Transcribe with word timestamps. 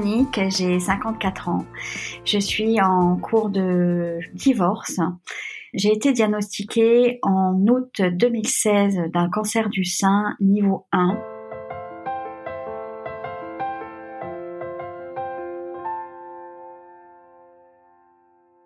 Annick, 0.00 0.40
j'ai 0.48 0.80
54 0.80 1.50
ans. 1.50 1.66
Je 2.24 2.38
suis 2.38 2.80
en 2.80 3.18
cours 3.18 3.50
de 3.50 4.18
divorce. 4.32 4.98
J'ai 5.74 5.92
été 5.92 6.14
diagnostiquée 6.14 7.18
en 7.22 7.54
août 7.68 8.00
2016 8.00 9.10
d'un 9.12 9.28
cancer 9.28 9.68
du 9.68 9.84
sein 9.84 10.36
niveau 10.40 10.86
1 10.92 11.18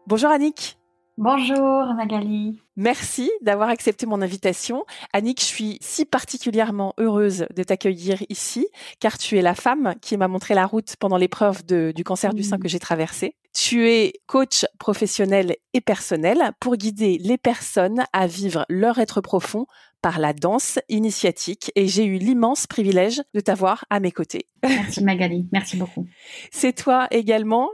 Bonjour 0.07 0.31
Annick. 0.31 0.79
Bonjour 1.17 1.95
Magali. 1.95 2.61
Merci 2.77 3.31
d'avoir 3.41 3.69
accepté 3.69 4.05
mon 4.05 4.21
invitation. 4.21 4.85
Annick, 5.13 5.41
je 5.41 5.47
suis 5.47 5.79
si 5.81 6.05
particulièrement 6.05 6.93
heureuse 6.99 7.47
de 7.55 7.63
t'accueillir 7.63 8.25
ici, 8.31 8.67
car 8.99 9.17
tu 9.17 9.39
es 9.39 9.43
la 9.43 9.55
femme 9.55 9.95
qui 10.03 10.17
m'a 10.17 10.27
montré 10.27 10.55
la 10.55 10.67
route 10.67 10.97
pendant 10.99 11.17
l'épreuve 11.17 11.65
du 11.65 12.03
cancer 12.03 12.35
du 12.35 12.43
sein 12.43 12.59
que 12.59 12.67
j'ai 12.67 12.81
traversé. 12.81 13.37
Tu 13.53 13.89
es 13.89 14.15
coach 14.27 14.65
professionnel 14.81 15.55
et 15.73 15.81
personnel 15.81 16.51
pour 16.59 16.75
guider 16.75 17.19
les 17.19 17.39
personnes 17.39 18.05
à 18.13 18.27
vivre 18.27 18.67
leur 18.69 18.99
être 18.99 19.21
profond 19.21 19.67
par 20.03 20.19
la 20.19 20.33
danse 20.33 20.81
initiatique 20.89 21.71
et 21.77 21.87
j'ai 21.87 22.05
eu 22.05 22.19
l'immense 22.19 22.67
privilège 22.67 23.23
de 23.35 23.41
t'avoir 23.41 23.85
à 23.89 24.01
mes 24.01 24.11
côtés. 24.11 24.49
Merci 24.65 25.05
Magali, 25.05 25.47
merci 25.53 25.77
beaucoup. 25.77 26.09
C'est 26.51 26.73
toi 26.73 27.07
également 27.13 27.71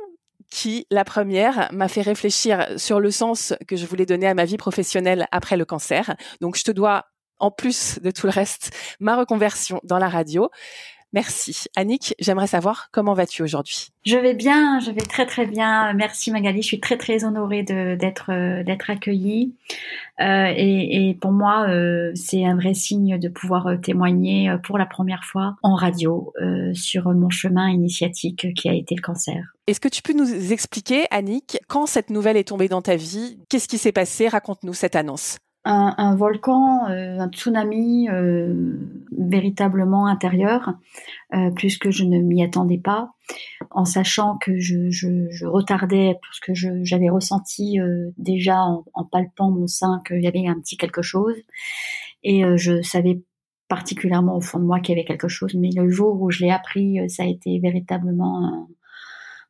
qui, 0.51 0.87
la 0.91 1.05
première, 1.05 1.69
m'a 1.73 1.89
fait 1.89 2.03
réfléchir 2.03 2.67
sur 2.77 3.01
le 3.01 3.11
sens 3.11 3.55
que 3.69 3.77
je 3.77 3.87
voulais 3.87 4.07
donner 4.07 4.27
à 4.27 4.35
ma 4.35 4.45
vie 4.45 4.57
professionnelle 4.57 5.27
après 5.31 5.57
le 5.57 5.65
cancer. 5.65 6.17
Donc, 6.41 6.57
je 6.57 6.65
te 6.65 6.71
dois, 6.71 7.07
en 7.39 7.51
plus 7.51 8.01
de 8.03 8.11
tout 8.11 8.27
le 8.27 8.33
reste, 8.33 8.71
ma 8.99 9.17
reconversion 9.17 9.81
dans 9.85 9.99
la 9.99 10.09
radio. 10.09 10.51
Merci. 11.13 11.65
Annick, 11.75 12.15
j'aimerais 12.21 12.47
savoir 12.47 12.89
comment 12.93 13.15
vas-tu 13.15 13.43
aujourd'hui? 13.43 13.89
Je 14.07 14.17
vais 14.17 14.35
bien, 14.35 14.79
je 14.79 14.93
vais 14.93 15.01
très 15.01 15.27
très 15.27 15.45
bien. 15.45 15.93
Merci 15.93 16.31
Magali, 16.31 16.63
je 16.63 16.69
suis 16.69 16.81
très 16.81 16.97
très 16.97 17.25
honorée 17.25 17.65
d'être 17.65 18.31
euh, 18.31 18.63
d'être 18.63 18.91
accueillie. 18.91 19.55
Euh, 20.21 20.53
et, 20.55 21.17
pour 21.21 21.33
moi, 21.33 21.67
euh, 21.69 22.13
c'est 22.15 22.45
un 22.45 22.55
vrai 22.55 22.75
signe 22.75 23.19
de 23.19 23.29
pouvoir 23.29 23.69
témoigner 23.83 24.55
pour 24.63 24.79
la 24.79 24.87
première 24.87 25.25
fois 25.25 25.57
en 25.63 25.75
radio 25.75 26.33
sur 26.75 27.11
mon 27.13 27.31
chemin 27.31 27.69
initiatique 27.71 28.55
qui 28.55 28.69
a 28.69 28.75
été 28.75 28.95
le 28.95 29.01
cancer. 29.03 29.55
Est-ce 29.67 29.81
que 29.81 29.89
tu 29.89 30.03
peux 30.03 30.13
nous 30.13 30.53
expliquer, 30.53 31.07
Annick, 31.11 31.59
quand 31.69 31.87
cette 31.87 32.11
nouvelle 32.11 32.37
est 32.37 32.49
tombée 32.49 32.69
dans 32.69 32.83
ta 32.83 32.97
vie? 32.97 33.39
Qu'est-ce 33.49 33.69
qui 33.69 33.79
s'est 33.79 33.93
passé? 33.93 34.29
Raconte-nous 34.29 34.75
cette 34.75 34.97
annonce 34.97 35.39
un, 35.65 36.17
volcan, 36.17 36.89
euh, 36.89 37.19
un 37.19 37.29
tsunami 37.29 38.09
euh, 38.09 38.79
véritablement 39.13 40.07
intérieur, 40.07 40.75
euh, 41.35 41.51
puisque 41.55 41.91
je 41.91 42.05
ne 42.05 42.19
m'y 42.19 42.43
attendais 42.43 42.79
pas, 42.79 43.13
en 43.71 43.85
sachant 43.85 44.39
que 44.39 44.59
je, 44.59 45.47
retardais, 45.47 46.17
parce 46.23 46.41
que 46.41 46.53
j'avais 46.85 47.11
ressenti 47.11 47.79
déjà 48.17 48.57
en, 48.59 48.85
en, 48.95 49.05
palpant 49.05 49.51
mon 49.51 49.67
sein 49.67 50.01
qu'il 50.07 50.23
y 50.23 50.27
avait 50.27 50.47
un 50.47 50.59
petit 50.59 50.77
quelque 50.77 51.03
chose, 51.03 51.37
et 52.23 52.43
je 52.57 52.83
savais 52.83 53.23
particulièrement 53.69 54.37
au 54.37 54.41
fond 54.41 54.59
de 54.59 54.65
moi 54.65 54.81
qu'il 54.81 54.97
y 54.97 54.99
avait 54.99 55.07
quelque 55.07 55.29
chose, 55.29 55.55
mais 55.55 55.71
le 55.77 55.89
jour 55.91 56.21
où 56.21 56.31
je 56.31 56.43
l'ai 56.45 56.51
appris, 56.51 56.99
ça 57.09 57.23
a 57.23 57.27
été 57.27 57.59
véritablement 57.61 58.69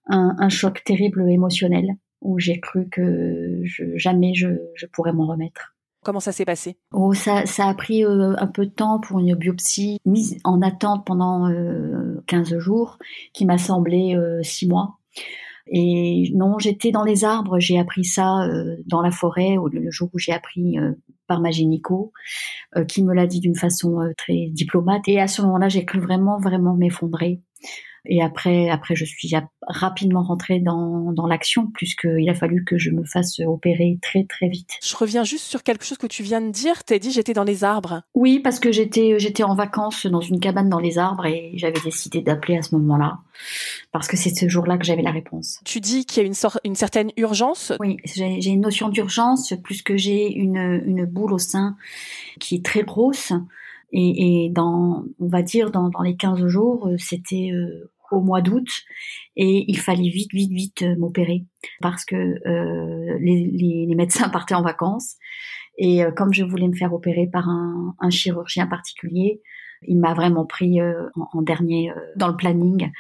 un, 0.09 0.37
un 0.39 0.49
choc 0.49 0.83
terrible 0.85 1.31
émotionnel, 1.31 1.97
où 2.21 2.39
j'ai 2.39 2.61
cru 2.61 2.89
que 2.91 3.63
jamais 3.95 4.35
je 4.35 4.87
pourrais 4.93 5.13
m'en 5.13 5.27
remettre. 5.27 5.75
Comment 6.03 6.21
ça 6.21 6.33
s'est 6.33 6.47
passé? 6.47 6.79
Oh, 6.93 7.13
ça, 7.13 7.45
a 7.59 7.75
pris 7.75 8.05
euh, 8.05 8.35
un 8.39 8.47
peu 8.47 8.65
de 8.65 8.71
temps 8.71 9.01
pour 9.01 9.19
une 9.19 9.35
biopsie 9.35 9.99
mise 10.07 10.39
en 10.45 10.63
attente 10.63 11.05
pendant 11.05 11.49
euh, 11.51 12.23
15 12.27 12.59
jours, 12.59 12.99
qui 13.35 13.45
m'a 13.45 13.59
semblé 13.59 14.17
euh, 14.17 14.43
6 14.43 14.69
mois. 14.69 14.99
Et 15.67 16.33
non, 16.35 16.59
j'étais 16.59 16.91
dans 16.91 17.05
les 17.05 17.25
arbres, 17.25 17.61
j'ai 17.61 17.79
appris 17.79 18.05
ça 18.05 18.45
euh, 18.45 18.77
dans 18.87 19.03
la 19.03 19.11
forêt, 19.11 19.57
le 19.71 19.91
jour 19.91 20.09
où 20.15 20.19
j'ai 20.19 20.33
appris 20.33 20.79
euh, 20.79 20.93
par 21.27 21.41
ma 21.41 21.51
gynéco, 21.51 22.13
qui 22.89 23.05
me 23.05 23.15
l'a 23.15 23.29
dit 23.29 23.39
d'une 23.39 23.55
façon 23.55 24.01
très 24.17 24.49
diplomate. 24.51 25.07
Et 25.07 25.21
à 25.21 25.29
ce 25.29 25.43
moment-là, 25.43 25.69
j'ai 25.69 25.85
cru 25.85 26.01
vraiment, 26.01 26.41
vraiment 26.41 26.75
m'effondrer. 26.75 27.41
Et 28.07 28.23
après, 28.23 28.71
après, 28.71 28.95
je 28.97 29.05
suis 29.05 29.31
rapidement 29.63 30.23
rentrée 30.23 30.61
dans, 30.61 31.13
dans 31.13 31.27
l'action, 31.27 31.69
puisqu'il 31.75 32.29
a 32.29 32.35
fallu 32.35 32.65
que 32.65 32.79
je 32.79 32.91
me 32.91 33.05
fasse 33.05 33.41
opérer 33.41 33.99
très, 34.03 34.25
très 34.25 34.49
vite. 34.49 34.71
Je 34.83 34.97
reviens 34.97 35.25
juste 35.25 35.45
sur 35.45 35.63
quelque 35.63 35.85
chose 35.85 35.99
que 35.99 36.07
tu 36.07 36.23
viens 36.23 36.41
de 36.41 36.51
dire. 36.51 36.85
Tu 36.85 36.95
as 36.95 36.99
dit 36.99 37.11
j'étais 37.11 37.33
dans 37.33 37.45
les 37.45 37.65
arbres. 37.65 38.03
Oui, 38.15 38.41
parce 38.41 38.59
que 38.59 38.73
j'étais, 38.73 39.19
j'étais 39.19 39.43
en 39.43 39.55
vacances 39.55 40.07
dans 40.07 40.21
une 40.21 40.41
cabane 40.41 40.69
dans 40.69 40.79
les 40.79 40.99
arbres 40.99 41.27
et 41.27 41.53
j'avais 41.57 41.81
décidé 41.85 42.21
d'appeler 42.23 42.57
à 42.57 42.63
ce 42.63 42.75
moment-là. 42.77 43.19
Parce 43.93 44.09
que 44.09 44.17
c'est 44.17 44.35
ce 44.35 44.49
jour-là 44.49 44.79
que 44.79 44.85
j'avais 44.85 45.03
la 45.03 45.11
réponse. 45.11 45.61
Tu 45.65 45.81
dis 45.81 46.05
qu'il 46.05 46.23
y 46.23 46.25
a 46.25 46.27
une, 46.27 46.35
sorte, 46.35 46.59
une 46.65 46.75
certaine 46.75 47.11
urgence 47.17 47.73
Oui, 47.81 47.99
j'ai 48.05 48.47
une 48.47 48.61
notion 48.61 48.89
d'urgence, 48.89 49.55
puisque 49.65 49.97
j'ai 49.97 50.33
une, 50.33 50.83
une 50.87 51.05
boule 51.05 51.33
au 51.33 51.39
sein 51.39 51.77
qui 52.39 52.57
est 52.57 52.65
très 52.65 52.83
grosse. 52.83 53.33
Et, 53.93 54.45
et, 54.45 54.51
dans, 54.51 55.05
on 55.19 55.29
va 55.29 55.43
dire, 55.43 55.71
dans, 55.71 55.89
dans 55.89 56.03
les 56.03 56.17
15 56.17 56.47
jours, 56.47 56.89
euh, 56.89 56.97
c'était 56.99 57.51
euh, 57.53 57.91
au 58.11 58.21
mois 58.21 58.41
d'août. 58.41 58.69
Et 59.37 59.65
il 59.69 59.79
fallait 59.79 60.09
vite, 60.09 60.33
vite, 60.33 60.53
vite 60.53 60.83
euh, 60.83 60.97
m'opérer. 60.97 61.45
Parce 61.81 62.05
que 62.05 62.17
euh, 62.17 63.19
les, 63.21 63.51
les, 63.53 63.87
les, 63.87 63.95
médecins 63.95 64.29
partaient 64.33 64.55
en 64.55 64.63
vacances. 64.63 65.17
Et 65.79 66.05
euh, 66.05 66.11
comme 66.11 66.33
je 66.33 66.45
voulais 66.45 66.69
me 66.69 66.77
faire 66.77 66.93
opérer 66.93 67.27
par 67.27 67.49
un, 67.49 67.95
un 67.99 68.11
chirurgien 68.11 68.67
particulier, 68.67 69.41
il 69.89 69.99
m'a 69.99 70.13
vraiment 70.13 70.45
pris 70.45 70.83
en, 70.83 71.09
en, 71.33 71.41
dernier 71.41 71.91
dans 72.15 72.29
le 72.29 72.37
planning 72.37 72.91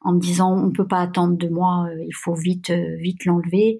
en 0.00 0.14
me 0.14 0.18
disant 0.18 0.52
on 0.52 0.72
peut 0.72 0.88
pas 0.88 0.98
attendre 0.98 1.36
de 1.36 1.48
moi, 1.48 1.88
il 2.04 2.12
faut 2.12 2.34
vite, 2.34 2.72
vite 2.72 3.24
l'enlever 3.24 3.78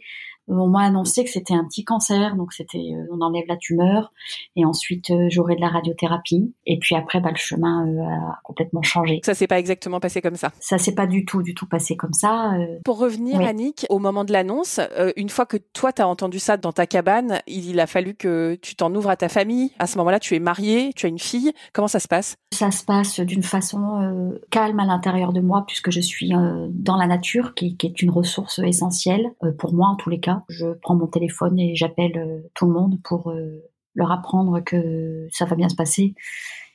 on 0.49 0.69
m'a 0.69 0.82
annoncé 0.82 1.25
que 1.25 1.31
c'était 1.31 1.55
un 1.55 1.65
petit 1.65 1.84
cancer, 1.84 2.37
donc 2.37 2.53
c'était 2.53 2.78
euh, 2.78 3.06
on 3.10 3.21
enlève 3.21 3.44
la 3.49 3.56
tumeur 3.56 4.12
et 4.56 4.65
ensuite 4.65 5.10
euh, 5.10 5.28
j'aurai 5.31 5.56
de 5.56 5.60
la 5.60 5.69
radiothérapie 5.69 6.55
et 6.66 6.78
puis 6.78 6.94
après 6.94 7.21
bah, 7.21 7.31
le 7.31 7.37
chemin 7.37 7.87
euh, 7.87 8.03
a 8.03 8.41
complètement 8.44 8.82
changé. 8.82 9.21
Ça 9.25 9.34
s'est 9.34 9.47
pas 9.47 9.59
exactement 9.59 10.00
passé 10.00 10.21
comme 10.21 10.37
ça. 10.37 10.53
Ça 10.60 10.78
s'est 10.78 10.94
pas 10.94 11.06
du 11.06 11.25
tout 11.25 11.43
du 11.43 11.55
tout 11.55 11.66
passé 11.66 11.97
comme 11.97 12.12
ça. 12.12 12.53
Pour 12.84 12.99
revenir 12.99 13.41
Annick, 13.41 13.87
au 13.88 13.99
moment 13.99 14.25
de 14.25 14.32
l'annonce, 14.32 14.81
une 15.16 15.28
fois 15.28 15.47
que 15.47 15.56
toi 15.56 15.93
tu 15.93 16.03
as 16.03 16.09
entendu 16.09 16.38
ça 16.38 16.56
dans 16.56 16.72
ta 16.72 16.87
cabane, 16.87 17.41
il, 17.47 17.81
a 17.81 17.87
fallu 17.87 18.15
que 18.15 18.56
tu 18.61 18.76
t'en 18.76 18.94
ouvres 18.94 19.11
à 19.11 19.16
ta 19.16 19.28
famille. 19.28 19.72
À 19.78 19.87
ce 19.87 19.99
moment-là, 19.99 20.21
tu 20.21 20.34
es 20.34 20.38
mariée, 20.38 20.93
tu 20.94 21.06
as 21.06 21.09
une 21.09 21.19
fille. 21.19 21.53
Comment 21.72 21.88
ça 21.88 22.00
se 22.00 22.09
passe? 22.09 22.37
Ça 22.53 22.71
se 22.71 22.84
passe 22.84 23.21
d'une 23.21 23.43
façon 23.43 24.32
calme 24.50 24.81
à 24.81 24.84
l'intérieur 24.84 25.32
de 25.32 25.41
moi 25.41 25.65
puisque 25.66 25.91
je 25.91 26.00
suis 26.00 26.32
dans 26.71 26.97
la 26.97 27.06
nature 27.06 27.55
qui, 27.55 27.76
qui, 27.76 27.87
est 27.87 28.03
une 28.03 28.11
ressource 28.11 28.59
essentielle 28.61 29.34
pour 29.59 29.72
moi 29.72 29.88
en 29.88 29.97
tous 29.97 30.11
les 30.11 30.21
cas 30.21 30.33
je 30.48 30.66
prends 30.82 30.94
mon 30.94 31.06
téléphone 31.06 31.58
et 31.58 31.74
j'appelle 31.74 32.16
euh, 32.16 32.48
tout 32.54 32.66
le 32.66 32.72
monde 32.72 32.98
pour 33.02 33.30
euh, 33.30 33.62
leur 33.94 34.10
apprendre 34.10 34.60
que 34.60 35.26
ça 35.30 35.44
va 35.44 35.56
bien 35.56 35.68
se 35.68 35.74
passer. 35.74 36.14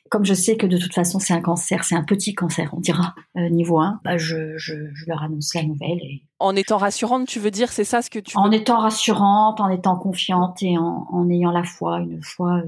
Comme 0.09 0.25
je 0.25 0.33
sais 0.33 0.57
que 0.57 0.65
de 0.65 0.77
toute 0.77 0.93
façon 0.93 1.19
c'est 1.19 1.33
un 1.33 1.41
cancer, 1.41 1.83
c'est 1.83 1.95
un 1.95 2.03
petit 2.03 2.33
cancer, 2.33 2.71
on 2.73 2.79
dira, 2.79 3.13
euh, 3.37 3.49
niveau 3.49 3.79
1, 3.79 3.99
bah 4.03 4.17
je, 4.17 4.57
je, 4.57 4.73
leur 5.05 5.21
annonce 5.21 5.53
la 5.53 5.63
nouvelle. 5.63 5.99
Et... 6.01 6.23
En 6.39 6.55
étant 6.55 6.77
rassurante, 6.77 7.27
tu 7.27 7.39
veux 7.39 7.51
dire, 7.51 7.71
c'est 7.71 7.83
ça 7.83 8.01
ce 8.01 8.09
que 8.09 8.19
tu 8.19 8.35
En 8.35 8.51
étant 8.51 8.79
rassurante, 8.79 9.61
en 9.61 9.69
étant 9.69 9.97
confiante 9.97 10.63
et 10.63 10.77
en, 10.77 11.07
en 11.11 11.29
ayant 11.29 11.51
la 11.51 11.63
foi, 11.63 11.99
une 11.99 12.23
foi 12.23 12.63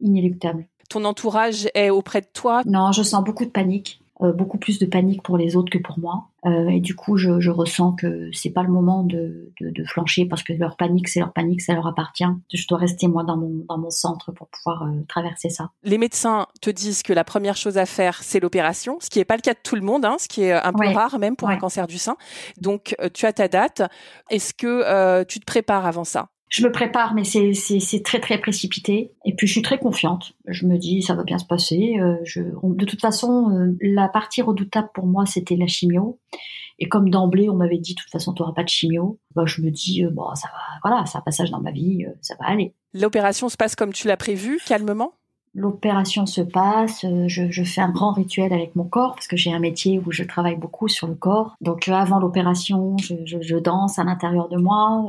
inéluctable. 0.00 0.66
Ton 0.88 1.04
entourage 1.04 1.68
est 1.74 1.90
auprès 1.90 2.20
de 2.20 2.28
toi? 2.32 2.62
Non, 2.66 2.92
je 2.92 3.02
sens 3.02 3.24
beaucoup 3.24 3.44
de 3.44 3.50
panique. 3.50 4.03
Euh, 4.22 4.32
beaucoup 4.32 4.58
plus 4.58 4.78
de 4.78 4.86
panique 4.86 5.24
pour 5.24 5.36
les 5.36 5.56
autres 5.56 5.72
que 5.72 5.78
pour 5.78 5.98
moi. 5.98 6.28
Euh, 6.46 6.68
et 6.68 6.78
du 6.78 6.94
coup, 6.94 7.16
je, 7.16 7.40
je 7.40 7.50
ressens 7.50 7.94
que 7.96 8.30
c'est 8.32 8.50
pas 8.50 8.62
le 8.62 8.68
moment 8.68 9.02
de, 9.02 9.52
de, 9.60 9.70
de 9.70 9.84
flancher 9.84 10.24
parce 10.24 10.44
que 10.44 10.52
leur 10.52 10.76
panique, 10.76 11.08
c'est 11.08 11.18
leur 11.18 11.32
panique, 11.32 11.60
ça 11.60 11.74
leur 11.74 11.88
appartient. 11.88 12.24
Je 12.52 12.64
dois 12.68 12.78
rester 12.78 13.08
moi 13.08 13.24
dans 13.24 13.36
mon 13.36 13.64
dans 13.68 13.76
mon 13.76 13.90
centre 13.90 14.30
pour 14.30 14.46
pouvoir 14.46 14.84
euh, 14.84 15.00
traverser 15.08 15.50
ça. 15.50 15.70
Les 15.82 15.98
médecins 15.98 16.46
te 16.60 16.70
disent 16.70 17.02
que 17.02 17.12
la 17.12 17.24
première 17.24 17.56
chose 17.56 17.76
à 17.76 17.86
faire, 17.86 18.22
c'est 18.22 18.38
l'opération, 18.38 18.98
ce 19.00 19.10
qui 19.10 19.18
n'est 19.18 19.24
pas 19.24 19.34
le 19.34 19.42
cas 19.42 19.54
de 19.54 19.58
tout 19.64 19.74
le 19.74 19.82
monde, 19.82 20.04
hein, 20.04 20.14
ce 20.20 20.28
qui 20.28 20.42
est 20.42 20.52
un 20.52 20.72
peu 20.72 20.86
rare 20.90 21.18
même 21.18 21.34
pour 21.34 21.48
un 21.48 21.56
cancer 21.56 21.88
du 21.88 21.98
sein. 21.98 22.16
Donc, 22.60 22.94
tu 23.14 23.26
as 23.26 23.32
ta 23.32 23.48
date. 23.48 23.82
Est-ce 24.30 24.54
que 24.54 25.24
tu 25.24 25.40
te 25.40 25.44
prépares 25.44 25.86
avant 25.86 26.04
ça? 26.04 26.28
Je 26.54 26.64
me 26.64 26.70
prépare, 26.70 27.14
mais 27.14 27.24
c'est 27.24 28.02
très 28.04 28.20
très 28.20 28.38
précipité. 28.38 29.10
Et 29.24 29.34
puis 29.34 29.48
je 29.48 29.52
suis 29.52 29.62
très 29.62 29.78
confiante. 29.78 30.34
Je 30.46 30.66
me 30.66 30.78
dis 30.78 31.02
ça 31.02 31.14
va 31.14 31.24
bien 31.24 31.38
se 31.38 31.44
passer. 31.44 31.96
Euh, 32.00 32.14
je, 32.22 32.42
de 32.42 32.84
toute 32.84 33.00
façon, 33.00 33.50
euh, 33.50 33.76
la 33.80 34.06
partie 34.06 34.40
redoutable 34.40 34.88
pour 34.94 35.04
moi 35.04 35.26
c'était 35.26 35.56
la 35.56 35.66
chimio. 35.66 36.20
Et 36.78 36.88
comme 36.88 37.10
d'emblée, 37.10 37.48
on 37.48 37.54
m'avait 37.54 37.78
dit, 37.78 37.94
de 37.94 38.00
toute 38.00 38.10
façon, 38.10 38.32
tu 38.32 38.42
n'auras 38.42 38.52
pas 38.52 38.64
de 38.64 38.68
chimio, 38.68 39.20
bah, 39.36 39.44
je 39.46 39.62
me 39.62 39.70
dis, 39.70 40.04
bon, 40.10 40.34
ça 40.34 40.48
va, 40.48 40.58
voilà, 40.82 41.06
c'est 41.06 41.16
un 41.16 41.20
passage 41.20 41.52
dans 41.52 41.60
ma 41.60 41.70
vie, 41.70 42.04
ça 42.20 42.34
va 42.40 42.48
aller. 42.48 42.74
L'opération 42.92 43.48
se 43.48 43.56
passe 43.56 43.76
comme 43.76 43.92
tu 43.92 44.08
l'as 44.08 44.16
prévu, 44.16 44.58
calmement? 44.66 45.12
L'opération 45.54 46.26
se 46.26 46.40
passe, 46.40 47.06
je, 47.28 47.48
je, 47.48 47.62
fais 47.62 47.80
un 47.80 47.92
grand 47.92 48.12
rituel 48.12 48.52
avec 48.52 48.74
mon 48.74 48.82
corps 48.82 49.14
parce 49.14 49.28
que 49.28 49.36
j'ai 49.36 49.52
un 49.52 49.60
métier 49.60 50.00
où 50.04 50.10
je 50.10 50.24
travaille 50.24 50.56
beaucoup 50.56 50.88
sur 50.88 51.06
le 51.06 51.14
corps. 51.14 51.54
Donc 51.60 51.86
avant 51.86 52.18
l'opération, 52.18 52.96
je, 52.98 53.56
danse 53.58 54.00
à 54.00 54.04
l'intérieur 54.04 54.48
de 54.48 54.56
moi, 54.56 55.06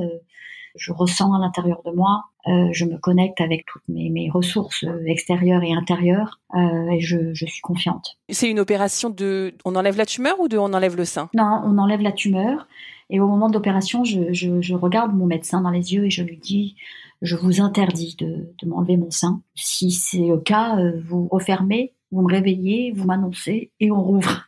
je 0.75 0.92
ressens 0.92 1.33
à 1.33 1.39
l'intérieur 1.39 1.81
de 1.86 1.92
moi, 1.92 2.25
euh, 2.48 2.69
je 2.72 2.86
me 2.86 2.98
connecte 2.98 3.42
avec 3.42 3.66
toutes 3.66 3.88
mes, 3.88 4.10
mes 4.10 4.30
ressources 4.30 4.83
euh, 4.83 5.04
extérieures 5.07 5.63
et 5.63 5.74
intérieures 5.74 6.39
euh, 6.54 6.89
et 6.92 7.00
je, 7.00 7.33
je, 7.33 7.45
suis 7.45 7.62
confiante. 7.62 8.18
C'est 8.30 8.50
une 8.50 8.60
opération 8.60 9.10
de 9.10 9.54
on 9.66 9.75
enlève 9.75 9.98
la 9.98 10.06
tumeur 10.06 10.39
ou 10.39 10.48
de 10.48 10.57
on 10.57 10.74
enlève 10.74 10.95
le 10.95 11.06
sein? 11.06 11.30
Non, 11.33 11.62
on 11.66 11.77
enlève 11.77 12.01
la 12.01 12.12
tumeur 12.12 12.68
et 13.10 13.19
au 13.19 13.27
moment 13.27 13.50
de 13.50 13.54
l'opération, 13.54 14.04
je, 14.04 14.31
je, 14.31 14.62
je, 14.62 14.75
regarde 14.75 15.16
mon 15.16 15.25
médecin 15.25 15.62
dans 15.62 15.69
les 15.72 15.94
yeux 15.94 16.06
et 16.06 16.10
je 16.10 16.24
lui 16.24 16.38
dis 16.38 16.75
je 17.22 17.36
vous 17.36 17.62
interdis 17.62 18.16
de, 18.19 18.54
de 18.62 18.68
m'enlever 18.68 18.98
mon 18.98 19.10
sein. 19.10 19.42
Si 19.56 19.89
c'est 19.89 20.27
le 20.27 20.38
cas, 20.38 20.77
vous 21.07 21.27
refermez 21.31 21.94
vous 22.15 22.21
me 22.21 22.31
réveillez, 22.31 22.94
vous 22.95 23.06
m'annoncez 23.06 23.71
et 23.79 23.91
on 23.91 24.01
rouvre. 24.01 24.45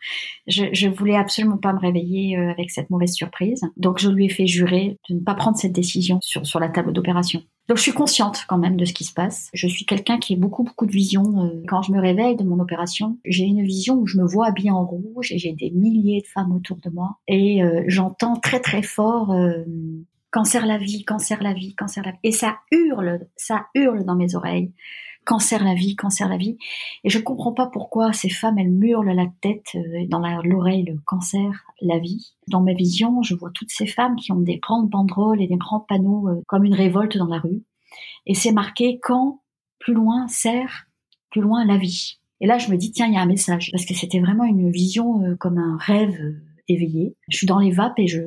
Je, 0.48 0.64
je 0.72 0.88
voulais 0.88 1.18
absolument 1.18 1.58
pas 1.58 1.74
me 1.74 1.80
réveiller 1.80 2.38
euh, 2.38 2.52
avec 2.52 2.72
cette 2.72 2.90
mauvaise 2.90 3.14
surprise. 3.14 3.62
Donc 3.75 4.00
je 4.00 4.10
lui 4.10 4.25
ai 4.25 4.30
fait 4.30 4.48
jurer 4.48 4.98
de 5.10 5.16
ne 5.16 5.19
pas 5.19 5.36
prendre 5.36 5.58
cette 5.58 5.74
décision 5.74 6.19
sur, 6.22 6.46
sur 6.48 6.62
la 6.62 6.69
table 6.69 6.94
d'opération. 6.94 7.44
Donc 7.68 7.78
je 7.78 7.84
suis 7.84 7.92
consciente 7.92 8.46
quand 8.48 8.58
même 8.58 8.78
de 8.78 8.86
ce 8.86 8.94
qui 8.94 9.04
se 9.04 9.12
passe. 9.12 9.50
Je 9.54 9.68
suis 9.68 9.86
quelqu'un 9.86 10.19
qui 10.19 10.36
a 10.36 10.38
beaucoup 10.38 10.64
beaucoup 10.64 10.86
de 10.86 10.92
vision. 10.92 11.24
Euh, 11.44 11.64
quand 11.68 11.81
je 11.81 11.92
me 11.92 12.00
réveille 12.00 12.38
de 12.38 12.46
mon 12.46 12.60
opération, 12.60 13.18
j'ai 13.25 13.44
une 13.44 13.64
vision 13.64 13.96
où 13.96 14.08
je 14.08 14.18
me 14.18 14.25
vois 14.25 14.48
habillée 14.48 14.72
en 14.72 14.86
rouge 14.86 15.34
et 15.34 15.38
j'ai 15.38 15.52
des 15.52 15.72
milliers 15.72 16.22
de 16.22 16.28
femmes 16.28 16.54
autour 16.54 16.78
de 16.78 16.90
moi 16.90 17.18
et 17.28 17.62
euh, 17.62 17.84
j'entends 17.88 18.38
très 18.38 18.62
très 18.62 18.81
fort 18.81 19.36
cancer 20.31 20.66
la 20.66 20.78
vie, 20.78 21.04
cancer 21.04 21.42
la 21.44 21.54
vie, 21.54 21.75
cancer 21.75 22.04
la 22.06 22.12
vie 22.12 22.19
et 22.24 22.31
ça 22.31 22.58
hurle, 22.72 23.28
ça 23.36 23.66
hurle 23.75 24.06
dans 24.06 24.16
mes 24.16 24.36
oreilles 24.36 24.72
cancer 25.28 25.62
la 25.64 25.74
vie, 25.74 25.96
cancer 25.96 26.30
la 26.30 26.38
vie. 26.38 26.58
Et 27.04 27.10
je 27.10 27.20
comprends 27.20 27.52
pas 27.52 27.68
pourquoi 27.68 28.14
ces 28.14 28.30
femmes, 28.30 28.58
elles 28.58 28.72
murlent 28.72 29.12
la 29.12 29.28
tête, 29.42 29.76
euh, 29.76 30.08
dans 30.08 30.20
l'oreille, 30.44 30.84
le 30.84 30.98
cancer, 31.06 31.66
la 31.82 32.00
vie. 32.00 32.34
Dans 32.48 32.62
ma 32.62 32.74
vision, 32.74 33.22
je 33.22 33.36
vois 33.36 33.52
toutes 33.54 33.70
ces 33.70 33.86
femmes 33.86 34.16
qui 34.16 34.32
ont 34.32 34.40
des 34.40 34.58
grandes 34.58 34.90
banderoles 34.90 35.42
et 35.42 35.48
des 35.48 35.58
grands 35.58 35.82
panneaux 35.82 36.30
euh, 36.30 36.42
comme 36.48 36.64
une 36.64 36.74
révolte 36.74 37.18
dans 37.18 37.28
la 37.28 37.40
rue. 37.40 37.64
Et 38.26 38.34
c'est 38.34 38.54
marqué 38.54 39.00
quand, 39.02 39.42
plus 39.80 39.94
loin, 39.94 40.28
serre, 40.30 40.88
plus 41.30 41.42
loin, 41.42 41.66
la 41.66 41.78
vie. 41.78 42.20
Et 42.40 42.48
là, 42.48 42.58
je 42.58 42.72
me 42.72 42.78
dis, 42.78 42.92
tiens, 42.92 43.08
il 43.08 43.14
y 43.14 43.18
a 43.18 43.22
un 43.22 43.28
message. 43.28 43.70
Parce 43.72 43.86
que 43.86 43.94
c'était 43.94 44.22
vraiment 44.22 44.46
une 44.46 44.72
vision 44.72 45.24
euh, 45.24 45.36
comme 45.36 45.58
un 45.58 45.78
rêve 45.78 46.18
éveillé. 46.70 47.18
Je 47.28 47.38
suis 47.38 47.48
dans 47.48 47.60
les 47.60 47.72
vapes 47.72 48.00
et 48.00 48.08
je, 48.08 48.22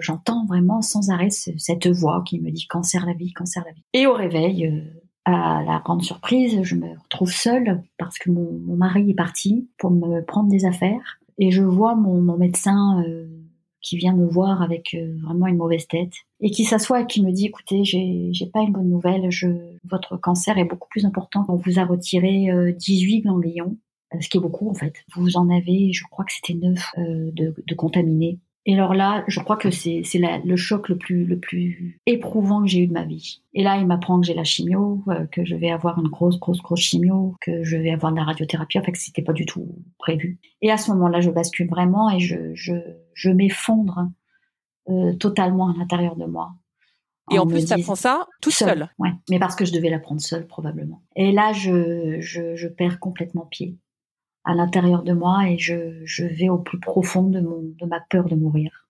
j'entends 0.00 0.46
vraiment 0.46 0.80
sans 0.80 1.10
arrêt 1.10 1.30
cette 1.30 1.86
voix 1.88 2.22
qui 2.24 2.40
me 2.40 2.50
dit 2.50 2.66
cancer 2.66 3.04
la 3.04 3.14
vie, 3.14 3.32
cancer 3.32 3.64
la 3.64 3.72
vie. 3.72 3.82
Et 3.92 4.06
au 4.08 4.12
réveil, 4.12 4.82
à 5.26 5.64
la 5.66 5.82
grande 5.84 6.04
surprise, 6.04 6.62
je 6.62 6.76
me 6.76 6.96
retrouve 7.02 7.32
seule 7.32 7.82
parce 7.98 8.16
que 8.16 8.30
mon, 8.30 8.76
mari 8.76 9.10
est 9.10 9.14
parti 9.14 9.68
pour 9.76 9.90
me 9.90 10.20
prendre 10.20 10.48
des 10.48 10.64
affaires. 10.64 11.18
Et 11.38 11.50
je 11.50 11.62
vois 11.62 11.96
mon, 11.96 12.36
médecin 12.38 13.02
euh, 13.04 13.26
qui 13.82 13.96
vient 13.96 14.14
me 14.14 14.24
voir 14.24 14.62
avec 14.62 14.94
euh, 14.94 15.16
vraiment 15.24 15.48
une 15.48 15.56
mauvaise 15.56 15.88
tête 15.88 16.12
et 16.40 16.50
qui 16.50 16.64
s'assoit 16.64 17.00
et 17.00 17.06
qui 17.06 17.24
me 17.24 17.32
dit 17.32 17.46
écoutez 17.46 17.82
j'ai 17.84 18.46
pas 18.52 18.60
une 18.60 18.72
bonne 18.72 18.88
nouvelle. 18.88 19.28
Votre 19.84 20.16
cancer 20.16 20.58
est 20.58 20.64
beaucoup 20.64 20.88
plus 20.88 21.04
important 21.04 21.44
on 21.48 21.56
vous 21.56 21.80
a 21.80 21.84
retiré 21.84 22.46
18 22.78 23.18
euh, 23.18 23.28
ganglions. 23.28 23.76
Ce 24.20 24.28
qui 24.28 24.38
est 24.38 24.40
beaucoup 24.40 24.70
en 24.70 24.74
fait. 24.74 24.94
Vous 25.16 25.36
en 25.36 25.50
avez 25.50 25.92
je 25.92 26.04
crois 26.08 26.24
que 26.24 26.32
c'était 26.32 26.54
9 26.54 26.92
de, 26.98 27.54
de 27.66 27.74
contaminés 27.74 28.38
et 28.68 28.74
alors 28.74 28.94
là, 28.94 29.22
je 29.28 29.38
crois 29.38 29.56
que 29.56 29.70
c'est 29.70 30.02
le 30.44 30.56
choc 30.56 30.88
le 30.88 30.98
plus 30.98 31.24
le 31.24 31.38
plus 31.38 32.00
éprouvant 32.04 32.62
que 32.62 32.66
j'ai 32.66 32.80
eu 32.80 32.88
de 32.88 32.92
ma 32.92 33.04
vie. 33.04 33.40
Et 33.54 33.62
là, 33.62 33.76
il 33.76 33.86
m'apprend 33.86 34.20
que 34.20 34.26
j'ai 34.26 34.34
la 34.34 34.42
chimio, 34.42 35.04
euh, 35.06 35.24
que 35.26 35.44
je 35.44 35.54
vais 35.54 35.70
avoir 35.70 36.00
une 36.00 36.08
grosse 36.08 36.40
grosse 36.40 36.60
grosse 36.60 36.80
chimio, 36.80 37.36
que 37.40 37.62
je 37.62 37.76
vais 37.76 37.92
avoir 37.92 38.10
de 38.10 38.16
la 38.16 38.24
radiothérapie. 38.24 38.80
En 38.80 38.82
fait, 38.82 38.96
c'était 38.96 39.22
pas 39.22 39.32
du 39.32 39.46
tout 39.46 39.68
prévu. 39.98 40.40
Et 40.62 40.72
à 40.72 40.78
ce 40.78 40.90
moment-là, 40.90 41.20
je 41.20 41.30
bascule 41.30 41.68
vraiment 41.68 42.10
et 42.10 42.18
je 42.18 42.54
je, 42.54 42.74
je 43.14 43.30
m'effondre 43.30 44.08
euh, 44.88 45.12
totalement 45.14 45.70
à 45.70 45.74
l'intérieur 45.78 46.16
de 46.16 46.26
moi. 46.26 46.50
Et 47.30 47.38
en, 47.38 47.46
plus, 47.46 47.66
tu 47.66 47.72
apprends 47.72 47.94
ça 47.94 48.26
tout 48.40 48.50
seul. 48.50 48.78
seul. 48.78 48.88
Ouais, 48.98 49.10
mais 49.30 49.38
parce 49.38 49.54
que 49.54 49.64
je 49.64 49.72
devais 49.72 49.90
l'apprendre 49.90 50.20
seule 50.20 50.46
probablement. 50.46 51.02
Et 51.14 51.30
là, 51.30 51.52
je, 51.52 52.20
je, 52.20 52.56
je 52.56 52.68
perds 52.68 52.98
complètement 52.98 53.46
pied 53.46 53.78
à 54.46 54.54
l'intérieur 54.54 55.02
de 55.02 55.12
moi 55.12 55.48
et 55.48 55.58
je, 55.58 56.00
je, 56.04 56.24
vais 56.24 56.48
au 56.48 56.58
plus 56.58 56.78
profond 56.78 57.24
de, 57.24 57.40
mon, 57.40 57.62
de 57.62 57.84
ma 57.86 58.00
peur 58.00 58.26
de 58.26 58.36
mourir. 58.36 58.86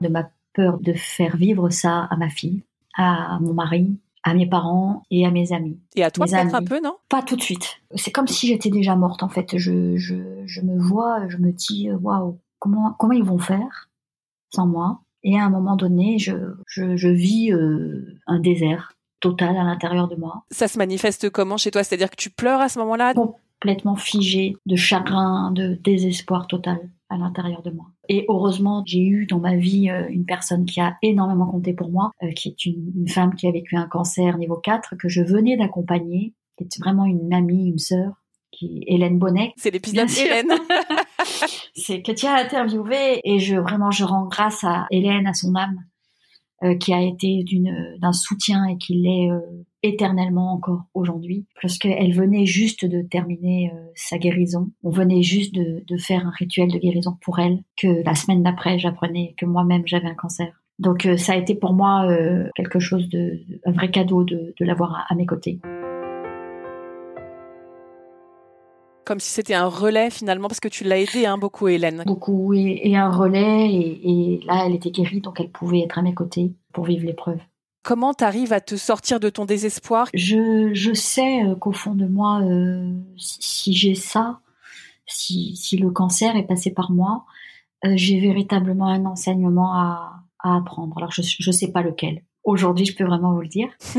De 0.00 0.08
ma 0.08 0.30
peur 0.54 0.80
de 0.80 0.94
faire 0.94 1.36
vivre 1.36 1.68
ça 1.68 2.08
à 2.10 2.16
ma 2.16 2.30
fille, 2.30 2.64
à 2.96 3.38
mon 3.40 3.52
mari, 3.52 3.98
à 4.22 4.32
mes 4.32 4.46
parents 4.46 5.02
et 5.10 5.26
à 5.26 5.30
mes 5.30 5.52
amis. 5.52 5.78
Et 5.94 6.02
à 6.02 6.10
toi 6.10 6.24
peut-être 6.24 6.54
un 6.54 6.64
peu, 6.64 6.80
non? 6.80 6.96
Pas 7.10 7.22
tout 7.22 7.36
de 7.36 7.42
suite. 7.42 7.76
C'est 7.94 8.10
comme 8.10 8.26
si 8.26 8.46
j'étais 8.46 8.70
déjà 8.70 8.96
morte 8.96 9.22
en 9.22 9.28
fait. 9.28 9.58
Je, 9.58 9.96
je, 9.96 10.16
je 10.46 10.60
me 10.62 10.78
vois, 10.78 11.28
je 11.28 11.36
me 11.36 11.52
dis 11.52 11.90
waouh, 11.92 12.38
comment, 12.58 12.94
comment 12.98 13.12
ils 13.12 13.22
vont 13.22 13.38
faire 13.38 13.90
sans 14.52 14.66
moi? 14.66 15.02
Et 15.22 15.38
à 15.38 15.44
un 15.44 15.50
moment 15.50 15.76
donné, 15.76 16.18
je, 16.18 16.54
je, 16.66 16.96
je 16.96 17.08
vis 17.08 17.52
euh, 17.52 18.18
un 18.26 18.40
désert 18.40 18.94
total 19.20 19.56
à 19.56 19.64
l'intérieur 19.64 20.08
de 20.08 20.16
moi. 20.16 20.44
Ça 20.50 20.68
se 20.68 20.78
manifeste 20.78 21.30
comment 21.30 21.56
chez 21.56 21.70
toi? 21.70 21.84
C'est-à-dire 21.84 22.10
que 22.10 22.16
tu 22.16 22.30
pleures 22.30 22.60
à 22.60 22.68
ce 22.68 22.78
moment-là? 22.80 23.14
Complètement 23.14 23.96
figé, 23.96 24.56
de 24.66 24.76
chagrin, 24.76 25.52
de 25.52 25.78
désespoir 25.82 26.46
total 26.46 26.90
à 27.10 27.18
l'intérieur 27.18 27.62
de 27.62 27.70
moi. 27.70 27.86
Et 28.08 28.24
heureusement, 28.28 28.82
j'ai 28.86 29.02
eu 29.02 29.26
dans 29.26 29.40
ma 29.40 29.56
vie 29.56 29.90
euh, 29.90 30.08
une 30.08 30.24
personne 30.24 30.64
qui 30.64 30.80
a 30.80 30.96
énormément 31.02 31.46
compté 31.46 31.74
pour 31.74 31.90
moi, 31.90 32.12
euh, 32.22 32.30
qui 32.32 32.48
est 32.48 32.66
une, 32.66 33.08
femme 33.08 33.34
qui 33.34 33.46
a 33.46 33.50
vécu 33.50 33.76
un 33.76 33.86
cancer 33.86 34.38
niveau 34.38 34.56
4, 34.56 34.96
que 34.96 35.08
je 35.08 35.20
venais 35.20 35.56
d'accompagner, 35.56 36.34
qui 36.56 36.64
est 36.64 36.78
vraiment 36.80 37.04
une 37.04 37.34
amie, 37.34 37.68
une 37.68 37.78
sœur, 37.78 38.12
qui 38.52 38.84
est 38.86 38.94
Hélène 38.94 39.18
Bonnet. 39.18 39.52
C'est 39.56 39.70
l'épisode 39.70 40.08
Hélène. 40.10 40.52
c'est 41.74 42.02
que 42.02 42.12
tu 42.12 42.26
as 42.26 42.34
interviewé 42.34 43.20
et 43.24 43.38
je 43.40 43.56
vraiment 43.56 43.90
je 43.90 44.04
rends 44.04 44.26
grâce 44.26 44.64
à 44.64 44.86
Hélène, 44.90 45.26
à 45.26 45.34
son 45.34 45.54
âme, 45.54 45.84
qui 46.78 46.92
a 46.92 47.02
été 47.02 47.42
d'une 47.42 47.96
d'un 48.00 48.12
soutien 48.12 48.66
et 48.66 48.76
qui 48.76 48.94
l'est 48.94 49.30
euh, 49.30 49.40
éternellement 49.82 50.52
encore 50.52 50.82
aujourd'hui, 50.92 51.46
parce 51.62 51.78
qu'elle 51.78 52.14
venait 52.14 52.44
juste 52.44 52.84
de 52.84 53.02
terminer 53.02 53.70
euh, 53.72 53.78
sa 53.94 54.18
guérison. 54.18 54.70
On 54.82 54.90
venait 54.90 55.22
juste 55.22 55.54
de, 55.54 55.82
de, 55.86 55.96
faire 55.96 56.26
un 56.26 56.32
rituel 56.38 56.70
de 56.70 56.78
guérison 56.78 57.16
pour 57.22 57.38
elle, 57.38 57.62
que 57.76 58.02
la 58.04 58.14
semaine 58.14 58.42
d'après, 58.42 58.78
j'apprenais 58.78 59.34
que 59.38 59.46
moi-même 59.46 59.82
j'avais 59.86 60.08
un 60.08 60.14
cancer. 60.14 60.62
Donc 60.78 61.06
ça 61.18 61.34
a 61.34 61.36
été 61.36 61.54
pour 61.54 61.74
moi 61.74 62.08
quelque 62.54 62.78
chose 62.78 63.10
de, 63.10 63.40
un 63.66 63.72
vrai 63.72 63.90
cadeau 63.90 64.24
de, 64.24 64.54
de 64.58 64.64
l'avoir 64.64 65.04
à 65.10 65.14
mes 65.14 65.26
côtés. 65.26 65.60
Comme 69.10 69.18
si 69.18 69.32
c'était 69.32 69.54
un 69.54 69.66
relais 69.66 70.08
finalement, 70.08 70.46
parce 70.46 70.60
que 70.60 70.68
tu 70.68 70.84
l'as 70.84 70.98
aidé 70.98 71.26
hein, 71.26 71.36
beaucoup, 71.36 71.66
Hélène. 71.66 72.04
Beaucoup, 72.06 72.54
et, 72.54 72.94
un 72.94 73.10
relais, 73.10 73.68
et, 73.68 74.38
là, 74.46 74.62
elle 74.64 74.76
était 74.76 74.92
guérie, 74.92 75.20
donc 75.20 75.40
elle 75.40 75.50
pouvait 75.50 75.80
être 75.80 75.98
à 75.98 76.02
mes 76.02 76.14
côtés 76.14 76.52
pour 76.72 76.84
vivre 76.84 77.04
l'épreuve. 77.04 77.40
Comment 77.82 78.14
tu 78.14 78.22
arrives 78.22 78.52
à 78.52 78.60
te 78.60 78.76
sortir 78.76 79.18
de 79.18 79.28
ton 79.28 79.46
désespoir? 79.46 80.06
Je, 80.14 80.70
je 80.74 80.94
sais 80.94 81.42
euh, 81.42 81.56
qu'au 81.56 81.72
fond 81.72 81.96
de 81.96 82.06
moi, 82.06 82.40
euh, 82.42 82.92
si, 83.16 83.72
j'ai 83.72 83.96
ça, 83.96 84.38
si, 85.08 85.56
si, 85.56 85.76
le 85.76 85.90
cancer 85.90 86.36
est 86.36 86.46
passé 86.46 86.72
par 86.72 86.92
moi, 86.92 87.24
euh, 87.84 87.94
j'ai 87.96 88.20
véritablement 88.20 88.86
un 88.86 89.06
enseignement 89.06 89.74
à, 89.74 90.22
à 90.38 90.56
apprendre. 90.56 90.96
Alors 90.98 91.10
je 91.10 91.22
ne 91.22 91.52
sais 91.52 91.72
pas 91.72 91.82
lequel. 91.82 92.22
Aujourd'hui, 92.50 92.84
je 92.84 92.96
peux 92.96 93.04
vraiment 93.04 93.32
vous 93.32 93.42
le 93.42 93.48
dire, 93.48 93.68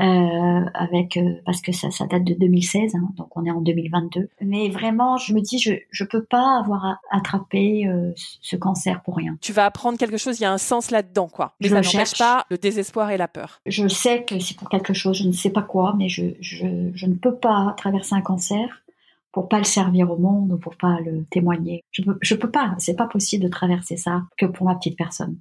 euh, 0.00 0.60
avec 0.74 1.16
euh, 1.16 1.40
parce 1.44 1.60
que 1.60 1.72
ça, 1.72 1.90
ça 1.90 2.06
date 2.06 2.22
de 2.22 2.34
2016, 2.34 2.94
hein, 2.94 3.08
donc 3.16 3.36
on 3.36 3.44
est 3.44 3.50
en 3.50 3.60
2022. 3.60 4.28
Mais 4.42 4.68
vraiment, 4.68 5.16
je 5.16 5.34
me 5.34 5.40
dis, 5.40 5.58
je 5.58 5.72
je 5.90 6.04
peux 6.04 6.22
pas 6.22 6.60
avoir 6.60 6.98
attrapé 7.10 7.88
euh, 7.88 8.12
ce 8.16 8.54
cancer 8.54 9.02
pour 9.02 9.16
rien. 9.16 9.36
Tu 9.40 9.52
vas 9.52 9.64
apprendre 9.64 9.98
quelque 9.98 10.18
chose, 10.18 10.38
il 10.38 10.44
y 10.44 10.46
a 10.46 10.52
un 10.52 10.58
sens 10.58 10.92
là-dedans, 10.92 11.26
quoi. 11.26 11.56
Mais 11.60 11.66
je 11.66 11.74
ça 11.74 11.80
n'empêche 11.80 12.16
pas 12.16 12.46
le 12.48 12.58
désespoir 12.58 13.10
et 13.10 13.16
la 13.16 13.26
peur. 13.26 13.60
Je 13.66 13.88
sais 13.88 14.22
que 14.22 14.38
c'est 14.38 14.56
pour 14.56 14.68
quelque 14.68 14.94
chose, 14.94 15.18
je 15.18 15.26
ne 15.26 15.32
sais 15.32 15.50
pas 15.50 15.62
quoi, 15.62 15.96
mais 15.98 16.08
je 16.08 16.26
je, 16.38 16.92
je 16.94 17.06
ne 17.06 17.14
peux 17.14 17.34
pas 17.34 17.74
traverser 17.76 18.14
un 18.14 18.20
cancer 18.20 18.84
pour 19.32 19.48
pas 19.48 19.58
le 19.58 19.64
servir 19.64 20.12
au 20.12 20.16
monde 20.16 20.52
ou 20.52 20.58
pour 20.58 20.76
pas 20.76 21.00
le 21.04 21.24
témoigner. 21.24 21.82
Je 21.90 22.02
peux 22.02 22.16
je 22.22 22.36
peux 22.36 22.52
pas, 22.52 22.76
c'est 22.78 22.94
pas 22.94 23.08
possible 23.08 23.42
de 23.42 23.48
traverser 23.48 23.96
ça 23.96 24.22
que 24.38 24.46
pour 24.46 24.64
ma 24.64 24.76
petite 24.76 24.96
personne. 24.96 25.38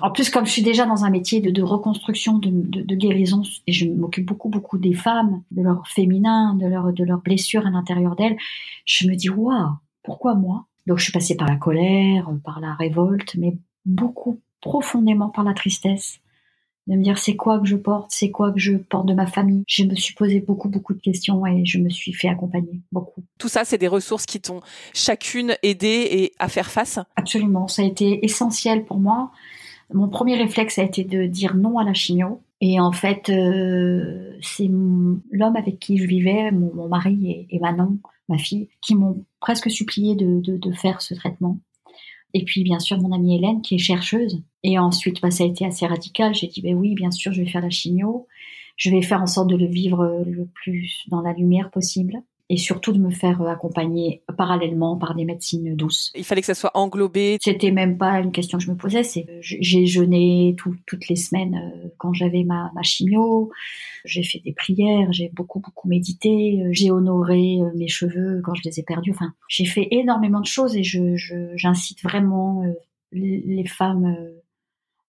En 0.00 0.10
plus, 0.12 0.30
comme 0.30 0.46
je 0.46 0.52
suis 0.52 0.62
déjà 0.62 0.86
dans 0.86 1.04
un 1.04 1.10
métier 1.10 1.40
de, 1.40 1.62
reconstruction, 1.62 2.38
de, 2.38 2.50
de, 2.50 2.94
guérison, 2.94 3.42
et 3.66 3.72
je 3.72 3.86
m'occupe 3.86 4.26
beaucoup, 4.26 4.48
beaucoup 4.48 4.78
des 4.78 4.94
femmes, 4.94 5.42
de 5.50 5.62
leur 5.62 5.88
féminin, 5.88 6.54
de 6.54 6.66
leur, 6.66 6.92
de 6.92 7.04
leurs 7.04 7.20
blessures 7.20 7.66
à 7.66 7.70
l'intérieur 7.70 8.14
d'elles, 8.14 8.36
je 8.84 9.08
me 9.08 9.16
dis, 9.16 9.28
waouh, 9.28 9.70
pourquoi 10.04 10.34
moi? 10.34 10.66
Donc, 10.86 10.98
je 10.98 11.04
suis 11.04 11.12
passée 11.12 11.36
par 11.36 11.48
la 11.48 11.56
colère, 11.56 12.30
par 12.44 12.60
la 12.60 12.74
révolte, 12.74 13.34
mais 13.36 13.58
beaucoup, 13.84 14.40
profondément 14.60 15.30
par 15.30 15.44
la 15.44 15.52
tristesse 15.52 16.20
de 16.88 16.96
me 16.96 17.02
dire 17.02 17.18
c'est 17.18 17.36
quoi 17.36 17.60
que 17.60 17.66
je 17.66 17.76
porte, 17.76 18.10
c'est 18.10 18.30
quoi 18.30 18.50
que 18.50 18.58
je 18.58 18.72
porte 18.72 19.06
de 19.06 19.12
ma 19.12 19.26
famille? 19.26 19.62
Je 19.68 19.84
me 19.84 19.94
suis 19.94 20.14
posé 20.14 20.40
beaucoup, 20.40 20.68
beaucoup 20.68 20.94
de 20.94 21.00
questions 21.00 21.44
et 21.46 21.64
je 21.66 21.78
me 21.78 21.90
suis 21.90 22.14
fait 22.14 22.28
accompagner 22.28 22.80
beaucoup. 22.90 23.22
Tout 23.38 23.48
ça, 23.48 23.64
c'est 23.64 23.78
des 23.78 23.88
ressources 23.88 24.24
qui 24.24 24.40
t'ont 24.40 24.60
chacune 24.94 25.54
aidé 25.62 26.08
et 26.10 26.32
à 26.38 26.48
faire 26.48 26.70
face? 26.70 26.98
Absolument, 27.16 27.68
ça 27.68 27.82
a 27.82 27.84
été 27.84 28.24
essentiel 28.24 28.84
pour 28.86 28.98
moi. 28.98 29.30
Mon 29.92 30.08
premier 30.08 30.36
réflexe 30.36 30.78
a 30.78 30.82
été 30.82 31.04
de 31.04 31.26
dire 31.26 31.54
non 31.54 31.78
à 31.78 31.84
la 31.84 31.94
chimio. 31.94 32.42
Et 32.60 32.80
en 32.80 32.92
fait, 32.92 33.30
euh, 33.30 34.36
c'est 34.42 34.68
l'homme 34.68 35.56
avec 35.56 35.78
qui 35.78 35.96
je 35.96 36.06
vivais, 36.06 36.50
mon, 36.50 36.88
mari 36.88 37.46
et, 37.50 37.58
Manon, 37.60 37.98
ma 38.28 38.36
fille, 38.36 38.68
qui 38.82 38.94
m'ont 38.94 39.24
presque 39.40 39.70
supplié 39.70 40.16
de, 40.16 40.40
de 40.40 40.72
faire 40.72 41.00
ce 41.00 41.14
traitement. 41.14 41.58
Et 42.34 42.44
puis, 42.44 42.62
bien 42.62 42.78
sûr, 42.78 43.00
mon 43.00 43.12
amie 43.12 43.36
Hélène, 43.36 43.62
qui 43.62 43.76
est 43.76 43.78
chercheuse. 43.78 44.42
Et 44.62 44.78
ensuite, 44.78 45.22
bah, 45.22 45.30
ça 45.30 45.44
a 45.44 45.46
été 45.46 45.64
assez 45.64 45.86
radical. 45.86 46.34
J'ai 46.34 46.48
dit, 46.48 46.60
ben 46.60 46.74
oui, 46.74 46.94
bien 46.94 47.10
sûr, 47.10 47.32
je 47.32 47.42
vais 47.42 47.48
faire 47.48 47.62
la 47.62 47.70
chimio. 47.70 48.26
Je 48.76 48.90
vais 48.90 49.02
faire 49.02 49.22
en 49.22 49.26
sorte 49.26 49.48
de 49.48 49.56
le 49.56 49.66
vivre 49.66 50.24
le 50.26 50.46
plus 50.46 51.04
dans 51.08 51.20
la 51.20 51.32
lumière 51.32 51.70
possible 51.70 52.22
et 52.50 52.56
surtout 52.56 52.92
de 52.92 52.98
me 52.98 53.10
faire 53.10 53.42
euh, 53.42 53.48
accompagner 53.48 54.22
parallèlement 54.36 54.96
par 54.96 55.14
des 55.14 55.24
médecines 55.24 55.76
douces. 55.76 56.10
Il 56.14 56.24
fallait 56.24 56.40
que 56.40 56.46
ça 56.46 56.54
soit 56.54 56.70
englobé. 56.74 57.38
C'était 57.40 57.70
même 57.70 57.98
pas 57.98 58.20
une 58.20 58.32
question 58.32 58.58
que 58.58 58.64
je 58.64 58.70
me 58.70 58.76
posais. 58.76 59.02
C'est 59.02 59.26
euh, 59.28 59.38
j'ai 59.42 59.86
jeûné 59.86 60.56
toutes 60.56 61.08
les 61.08 61.16
semaines 61.16 61.56
euh, 61.56 61.88
quand 61.98 62.12
j'avais 62.14 62.44
ma, 62.44 62.70
ma 62.74 62.82
chimio. 62.82 63.50
J'ai 64.04 64.22
fait 64.22 64.40
des 64.40 64.52
prières. 64.52 65.12
J'ai 65.12 65.30
beaucoup 65.34 65.60
beaucoup 65.60 65.88
médité. 65.88 66.62
J'ai 66.70 66.90
honoré 66.90 67.58
mes 67.74 67.88
cheveux 67.88 68.40
quand 68.44 68.54
je 68.54 68.62
les 68.64 68.80
ai 68.80 68.82
perdus. 68.82 69.10
Enfin, 69.10 69.32
j'ai 69.48 69.64
fait 69.64 69.88
énormément 69.90 70.40
de 70.40 70.46
choses 70.46 70.76
et 70.76 70.82
je 70.82 71.16
j'incite 71.56 72.02
vraiment 72.02 72.62
les 73.12 73.66
femmes 73.66 74.16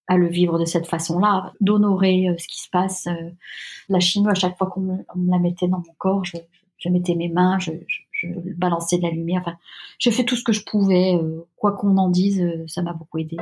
à 0.07 0.17
le 0.17 0.27
vivre 0.27 0.57
de 0.57 0.65
cette 0.65 0.87
façon-là, 0.87 1.53
d'honorer 1.61 2.27
ce 2.37 2.47
qui 2.47 2.61
se 2.61 2.69
passe. 2.69 3.07
La 3.87 3.99
chimio, 3.99 4.31
à 4.31 4.33
chaque 4.33 4.57
fois 4.57 4.67
qu'on 4.67 4.81
me, 4.81 4.97
la 5.27 5.39
mettait 5.39 5.67
dans 5.67 5.77
mon 5.77 5.93
corps, 5.97 6.25
je, 6.25 6.37
je 6.79 6.89
mettais 6.89 7.15
mes 7.15 7.29
mains, 7.29 7.59
je, 7.59 7.71
je, 8.11 8.27
balançais 8.57 8.97
de 8.97 9.03
la 9.03 9.11
lumière. 9.11 9.41
Enfin, 9.45 9.57
j'ai 9.99 10.11
fait 10.11 10.23
tout 10.23 10.35
ce 10.35 10.43
que 10.43 10.53
je 10.53 10.63
pouvais. 10.63 11.15
Euh, 11.15 11.45
quoi 11.57 11.73
qu'on 11.73 11.97
en 11.97 12.09
dise, 12.09 12.41
euh, 12.41 12.63
ça 12.67 12.81
m'a 12.81 12.93
beaucoup 12.93 13.17
aidé. 13.17 13.37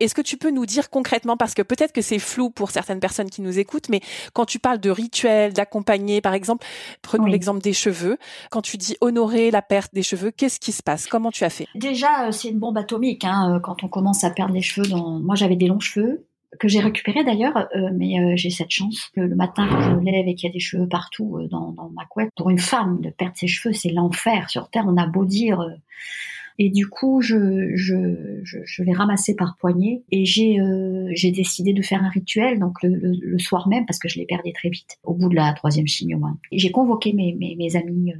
Est-ce 0.00 0.14
que 0.14 0.20
tu 0.20 0.36
peux 0.36 0.50
nous 0.50 0.66
dire 0.66 0.90
concrètement, 0.90 1.36
parce 1.36 1.54
que 1.54 1.62
peut-être 1.62 1.92
que 1.92 2.02
c'est 2.02 2.18
flou 2.18 2.50
pour 2.50 2.70
certaines 2.70 3.00
personnes 3.00 3.30
qui 3.30 3.40
nous 3.40 3.58
écoutent, 3.58 3.88
mais 3.88 4.00
quand 4.34 4.44
tu 4.44 4.58
parles 4.58 4.80
de 4.80 4.90
rituels, 4.90 5.54
d'accompagner, 5.54 6.20
par 6.20 6.34
exemple, 6.34 6.66
prenons 7.00 7.24
l'exemple 7.24 7.62
des 7.62 7.72
cheveux, 7.72 8.18
quand 8.50 8.60
tu 8.60 8.76
dis 8.76 8.96
honorer 9.00 9.50
la 9.50 9.62
perte 9.62 9.94
des 9.94 10.02
cheveux, 10.02 10.30
qu'est-ce 10.30 10.60
qui 10.60 10.72
se 10.72 10.82
passe? 10.82 11.06
Comment 11.06 11.30
tu 11.30 11.44
as 11.44 11.50
fait? 11.50 11.68
Déjà, 11.74 12.26
euh, 12.26 12.32
c'est 12.32 12.48
une 12.48 12.58
bombe 12.58 12.76
atomique 12.76 13.24
hein, 13.24 13.60
quand 13.62 13.82
on 13.84 13.88
commence 13.88 14.24
à 14.24 14.30
perdre 14.30 14.52
les 14.52 14.62
cheveux. 14.62 14.86
Dans... 14.88 15.20
Moi, 15.20 15.36
j'avais 15.36 15.56
des 15.56 15.68
longs 15.68 15.80
cheveux 15.80 16.26
que 16.58 16.68
j'ai 16.68 16.80
récupéré 16.80 17.24
d'ailleurs, 17.24 17.68
euh, 17.76 17.90
mais 17.94 18.20
euh, 18.20 18.32
j'ai 18.36 18.50
cette 18.50 18.70
chance 18.70 19.10
que 19.14 19.20
le 19.20 19.34
matin 19.34 19.66
je 19.80 19.90
me 19.90 20.04
lève 20.04 20.26
et 20.26 20.34
qu'il 20.34 20.48
y 20.48 20.50
a 20.50 20.52
des 20.52 20.60
cheveux 20.60 20.88
partout 20.88 21.38
euh, 21.38 21.48
dans, 21.48 21.72
dans, 21.72 21.90
ma 21.90 22.04
couette, 22.04 22.30
pour 22.36 22.50
une 22.50 22.58
femme 22.58 23.00
de 23.00 23.10
perdre 23.10 23.36
ses 23.36 23.46
cheveux, 23.46 23.72
c'est 23.72 23.90
l'enfer 23.90 24.50
sur 24.50 24.70
terre. 24.70 24.84
On 24.86 24.96
a 24.96 25.06
beau 25.06 25.24
dire. 25.24 25.64
et 26.58 26.70
du 26.70 26.86
coup, 26.86 27.20
je, 27.20 27.72
je, 27.74 28.40
je, 28.42 28.58
je 28.64 28.82
l'ai 28.82 28.92
ramassé 28.92 29.34
par 29.34 29.56
poignée 29.58 30.04
et 30.10 30.24
j'ai 30.24 30.58
j'ai 31.14 31.30
décidé 31.30 31.72
de 31.72 31.82
faire 31.82 32.02
un 32.02 32.08
rituel 32.08 32.58
donc 32.58 32.82
le, 32.82 32.90
le, 33.20 33.38
soir 33.38 33.68
même 33.68 33.86
parce 33.86 33.98
que 33.98 34.08
je 34.08 34.18
l'ai 34.18 34.26
perdu 34.26 34.52
très 34.52 34.68
vite 34.70 34.98
au 35.02 35.14
bout 35.14 35.28
de 35.28 35.34
la 35.34 35.52
troisième 35.52 35.86
chimio. 35.86 36.20
Hein. 36.24 36.38
J'ai 36.52 36.70
convoqué 36.70 37.12
mes, 37.12 37.34
mes, 37.34 37.56
mes 37.56 37.76
amis 37.76 38.12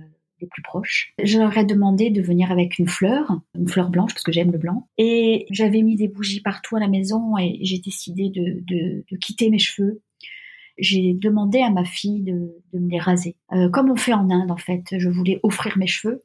plus 0.51 0.63
proches. 0.63 1.15
Je 1.23 1.39
leur 1.39 1.57
ai 1.57 1.65
demandé 1.65 2.11
de 2.11 2.23
venir 2.23 2.51
avec 2.51 2.79
une 2.79 2.89
fleur, 2.89 3.41
une 3.59 3.69
fleur 3.69 3.91
blanche 3.91 4.13
parce 4.13 4.25
que 4.25 4.33
j'aime 4.33 4.53
le 4.53 4.59
blanc. 4.59 4.89
Et 4.99 5.47
j'avais 5.51 5.83
mis 5.83 5.97
des 5.97 6.09
bougies 6.09 6.41
partout 6.41 6.77
à 6.77 6.81
la 6.81 6.89
maison 6.89 7.37
et 7.39 7.59
j'ai 7.63 7.79
décidé 7.79 8.31
de, 8.31 8.63
de, 8.67 9.17
quitter 9.17 9.51
mes 9.51 9.59
cheveux. 9.59 10.03
J'ai 10.79 11.15
demandé 11.15 11.61
à 11.61 11.71
ma 11.71 11.85
fille 11.85 12.23
de, 12.23 12.63
de 12.73 12.79
me 12.79 12.91
les 12.91 12.99
raser. 12.99 13.37
Euh, 13.53 13.69
comme 13.71 13.91
on 13.91 13.97
fait 13.97 14.13
en 14.13 14.29
Inde 14.31 14.51
en 14.51 14.57
fait, 14.57 14.83
je 14.99 15.09
voulais 15.09 15.41
offrir 15.43 15.79
mes 15.79 15.87
cheveux 15.87 16.25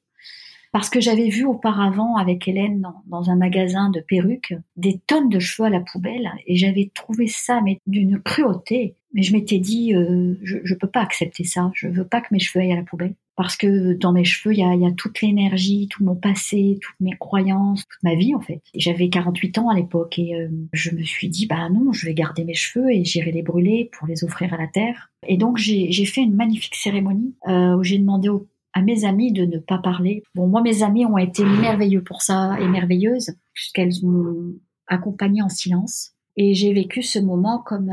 parce 0.71 0.89
que 0.89 0.99
j'avais 0.99 1.29
vu 1.29 1.45
auparavant 1.45 2.15
avec 2.15 2.47
Hélène 2.47 2.81
dans, 2.81 3.03
dans, 3.07 3.29
un 3.29 3.35
magasin 3.35 3.89
de 3.89 4.01
perruques 4.01 4.53
des 4.75 4.99
tonnes 5.07 5.29
de 5.29 5.39
cheveux 5.39 5.67
à 5.67 5.71
la 5.71 5.79
poubelle 5.79 6.31
et 6.45 6.55
j'avais 6.55 6.91
trouvé 6.93 7.27
ça 7.27 7.61
mais 7.61 7.79
d'une 7.87 8.21
cruauté. 8.21 8.95
Mais 9.13 9.23
je 9.23 9.33
m'étais 9.33 9.59
dit, 9.59 9.95
euh, 9.95 10.35
je, 10.43 10.57
je 10.63 10.75
peux 10.75 10.87
pas 10.87 11.01
accepter 11.01 11.43
ça. 11.43 11.71
Je 11.73 11.87
veux 11.87 12.05
pas 12.05 12.21
que 12.21 12.27
mes 12.31 12.39
cheveux 12.39 12.63
aillent 12.63 12.73
à 12.73 12.77
la 12.77 12.83
poubelle 12.83 13.15
parce 13.39 13.55
que 13.55 13.93
dans 13.93 14.11
mes 14.11 14.25
cheveux, 14.25 14.53
il 14.53 14.59
y 14.59 14.63
a, 14.63 14.75
y 14.75 14.85
a, 14.85 14.91
toute 14.91 15.21
l'énergie, 15.21 15.87
tout 15.89 16.03
mon 16.03 16.13
passé, 16.13 16.77
toutes 16.81 16.99
mes 16.99 17.15
croyances, 17.17 17.85
toute 17.87 18.03
ma 18.03 18.13
vie 18.13 18.35
en 18.35 18.41
fait. 18.41 18.61
J'avais 18.75 19.07
48 19.07 19.59
ans 19.59 19.69
à 19.69 19.75
l'époque 19.75 20.19
et 20.19 20.35
euh, 20.35 20.49
je 20.73 20.91
me 20.91 21.03
suis 21.03 21.29
dit, 21.29 21.45
bah 21.45 21.69
non, 21.69 21.93
je 21.93 22.05
vais 22.05 22.13
garder 22.13 22.43
mes 22.43 22.53
cheveux 22.53 22.91
et 22.91 23.05
j'irai 23.05 23.31
les 23.31 23.41
brûler 23.41 23.89
pour 23.93 24.07
les 24.07 24.25
offrir 24.25 24.53
à 24.53 24.57
la 24.57 24.67
terre. 24.67 25.09
Et 25.25 25.37
donc 25.37 25.55
j'ai 25.55 26.03
fait 26.03 26.19
une 26.19 26.35
magnifique 26.35 26.75
cérémonie 26.75 27.33
euh, 27.47 27.77
où 27.77 27.83
j'ai 27.83 27.97
demandé 27.97 28.27
à 28.73 28.81
mes 28.81 29.05
amis 29.05 29.31
de 29.31 29.45
ne 29.45 29.57
pas 29.57 29.77
parler. 29.77 30.21
Bon, 30.35 30.47
moi, 30.47 30.61
mes 30.61 30.83
amis 30.83 31.05
ont 31.05 31.17
été 31.17 31.45
merveilleux 31.45 32.03
pour 32.03 32.21
ça 32.21 32.57
et 32.59 32.67
merveilleuses 32.67 33.37
puisqu'elles 33.53 33.93
m'ont 34.03 34.55
accompagnée 34.87 35.41
en 35.41 35.49
silence. 35.49 36.11
Et 36.41 36.53
j'ai 36.53 36.71
vécu 36.71 37.03
ce 37.03 37.19
moment 37.19 37.59
comme 37.59 37.91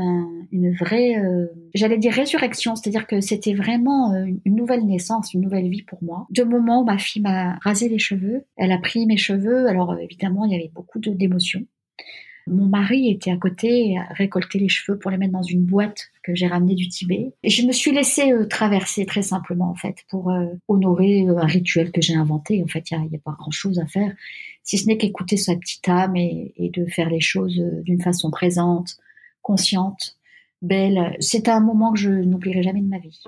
une 0.53 0.73
vraie, 0.73 1.17
euh, 1.17 1.47
j'allais 1.73 1.97
dire 1.97 2.13
résurrection, 2.13 2.77
c'est-à-dire 2.77 3.05
que 3.05 3.19
c'était 3.19 3.53
vraiment 3.53 4.13
euh, 4.13 4.25
une 4.45 4.55
nouvelle 4.55 4.85
naissance, 4.85 5.33
une 5.33 5.41
nouvelle 5.41 5.69
vie 5.69 5.83
pour 5.83 6.01
moi. 6.01 6.27
De 6.29 6.43
moment, 6.43 6.85
ma 6.85 6.97
fille 6.97 7.21
m'a 7.21 7.57
rasé 7.61 7.89
les 7.89 7.99
cheveux, 7.99 8.45
elle 8.55 8.71
a 8.71 8.77
pris 8.77 9.05
mes 9.05 9.17
cheveux, 9.17 9.67
alors 9.67 9.91
euh, 9.91 9.97
évidemment, 9.97 10.45
il 10.45 10.53
y 10.53 10.55
avait 10.55 10.71
beaucoup 10.73 10.97
d'émotions. 10.97 11.65
Mon 12.47 12.67
mari 12.67 13.09
était 13.09 13.31
à 13.31 13.35
côté, 13.35 13.97
récolter 14.11 14.57
les 14.57 14.69
cheveux 14.69 14.97
pour 14.97 15.11
les 15.11 15.17
mettre 15.17 15.33
dans 15.33 15.43
une 15.43 15.65
boîte 15.65 16.11
que 16.23 16.33
j'ai 16.33 16.47
ramenée 16.47 16.75
du 16.75 16.87
Tibet. 16.87 17.33
Et 17.43 17.49
je 17.49 17.67
me 17.67 17.73
suis 17.73 17.91
laissée 17.91 18.31
euh, 18.31 18.45
traverser 18.47 19.05
très 19.05 19.21
simplement, 19.21 19.69
en 19.69 19.75
fait, 19.75 20.05
pour 20.09 20.31
euh, 20.31 20.45
honorer 20.69 21.27
euh, 21.27 21.37
un 21.39 21.45
rituel 21.45 21.91
que 21.91 22.01
j'ai 22.01 22.15
inventé. 22.15 22.63
En 22.63 22.67
fait, 22.67 22.89
il 22.89 22.99
n'y 22.99 23.15
a, 23.17 23.19
pas 23.19 23.35
grand-chose 23.37 23.79
à 23.79 23.85
faire, 23.85 24.15
si 24.63 24.77
ce 24.77 24.87
n'est 24.87 24.97
qu'écouter 24.97 25.35
sa 25.35 25.57
petite 25.57 25.87
âme 25.89 26.15
et, 26.15 26.53
et 26.55 26.69
de 26.69 26.85
faire 26.85 27.09
les 27.09 27.19
choses 27.19 27.61
d'une 27.83 28.01
façon 28.01 28.31
présente, 28.31 28.97
consciente, 29.41 30.17
belle. 30.61 31.17
C'est 31.19 31.49
un 31.49 31.59
moment 31.59 31.91
que 31.91 31.99
je 31.99 32.11
n'oublierai 32.11 32.63
jamais 32.63 32.81
de 32.81 32.87
ma 32.87 32.99
vie. 32.99 33.21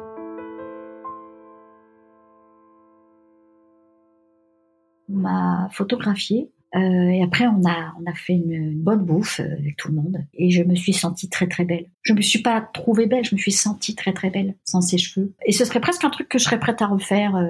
m'a 5.11 5.69
photographié 5.71 6.51
euh, 6.75 7.09
et 7.09 7.23
après, 7.23 7.47
on 7.47 7.67
a, 7.67 7.93
on 7.99 8.09
a 8.09 8.13
fait 8.13 8.33
une, 8.33 8.79
bonne 8.81 9.03
bouffe 9.03 9.39
euh, 9.39 9.53
avec 9.53 9.75
tout 9.77 9.89
le 9.89 9.95
monde. 9.95 10.17
Et 10.33 10.51
je 10.51 10.63
me 10.63 10.75
suis 10.75 10.93
sentie 10.93 11.29
très 11.29 11.47
très 11.47 11.65
belle. 11.65 11.89
Je 12.03 12.13
me 12.13 12.21
suis 12.21 12.41
pas 12.41 12.61
trouvée 12.61 13.07
belle, 13.07 13.25
je 13.25 13.33
me 13.35 13.39
suis 13.39 13.51
sentie 13.51 13.95
très 13.95 14.13
très 14.13 14.29
belle 14.29 14.55
sans 14.63 14.81
ses 14.81 14.97
cheveux. 14.97 15.33
Et 15.45 15.51
ce 15.51 15.65
serait 15.65 15.81
presque 15.81 16.03
un 16.03 16.09
truc 16.09 16.29
que 16.29 16.37
je 16.37 16.43
serais 16.43 16.59
prête 16.59 16.81
à 16.81 16.87
refaire 16.87 17.35
euh, 17.35 17.47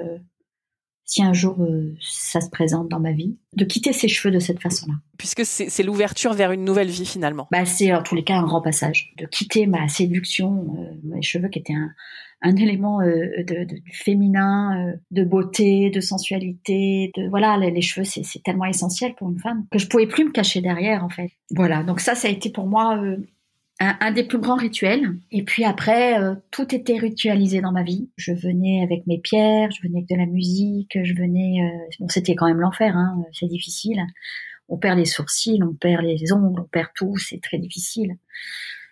si 1.04 1.22
un 1.22 1.32
jour 1.32 1.66
ça 2.00 2.40
se 2.40 2.48
présente 2.50 2.88
dans 2.88 3.00
ma 3.00 3.10
vie, 3.10 3.36
de 3.56 3.64
quitter 3.64 3.92
ses 3.92 4.06
cheveux 4.06 4.32
de 4.32 4.38
cette 4.38 4.62
façon-là. 4.62 4.94
Puisque 5.18 5.44
c'est 5.44 5.82
l'ouverture 5.82 6.34
vers 6.34 6.52
une 6.52 6.64
nouvelle 6.64 6.88
vie 6.88 7.04
finalement. 7.04 7.48
Bah, 7.50 7.64
c'est 7.64 7.92
en 7.92 8.04
tous 8.04 8.14
les 8.14 8.22
cas 8.22 8.36
un 8.36 8.44
grand 8.44 8.62
passage. 8.62 9.12
De 9.18 9.26
quitter 9.26 9.66
ma 9.66 9.88
séduction, 9.88 10.68
mes 11.02 11.20
cheveux 11.20 11.48
qui 11.48 11.58
étaient 11.58 11.74
un, 11.74 11.90
un 12.42 12.56
élément 12.56 13.00
euh, 13.00 13.42
de, 13.44 13.66
féminin, 13.92 14.88
euh, 14.88 14.96
de 15.10 15.24
beauté, 15.24 15.90
de 15.90 16.00
sensualité, 16.00 17.12
de 17.16 17.28
voilà, 17.28 17.56
les, 17.58 17.80
cheveux 17.82 18.04
c'est 18.04 18.42
tellement 18.42 18.64
essentiel 18.64 19.14
pour 19.14 19.30
une 19.30 19.38
femme 19.38 19.66
que 19.70 19.78
je 19.78 19.86
pouvais 19.86 20.06
plus 20.06 20.24
me 20.24 20.30
cacher 20.30 20.60
derrière 20.60 21.04
en 21.04 21.08
fait. 21.08 21.30
Voilà, 21.50 21.82
donc 21.82 22.00
ça 22.00 22.14
ça 22.14 22.28
a 22.28 22.30
été 22.30 22.50
pour 22.50 22.66
moi 22.66 22.96
euh, 22.96 23.16
un, 23.78 23.96
un, 24.00 24.12
des 24.12 24.24
plus 24.24 24.38
grands 24.38 24.56
rituels. 24.56 25.16
Et 25.30 25.42
puis 25.42 25.64
après, 25.64 26.16
tout 26.50 26.74
était 26.74 26.98
ritualisé 26.98 27.60
dans 27.60 27.72
ma 27.72 27.82
vie. 27.82 28.10
Je 28.16 28.32
venais 28.32 28.82
avec 28.82 29.06
mes 29.06 29.18
pierres, 29.18 29.70
je 29.70 29.82
venais 29.82 29.98
avec 29.98 30.08
de 30.08 30.16
la 30.16 30.26
musique, 30.26 30.98
je 31.02 31.14
venais. 31.14 31.60
bon, 31.98 32.08
c'était 32.08 32.34
quand 32.34 32.46
même 32.46 32.60
l'enfer, 32.60 32.94
hein, 32.96 33.16
c'est 33.32 33.48
difficile. 33.48 34.02
On 34.70 34.78
perd 34.78 34.98
les 34.98 35.04
sourcils, 35.04 35.60
on 35.62 35.74
perd 35.74 36.02
les 36.04 36.32
ongles, 36.32 36.60
on 36.60 36.68
perd 36.68 36.88
tout, 36.94 37.16
c'est 37.18 37.42
très 37.42 37.58
difficile. 37.58 38.16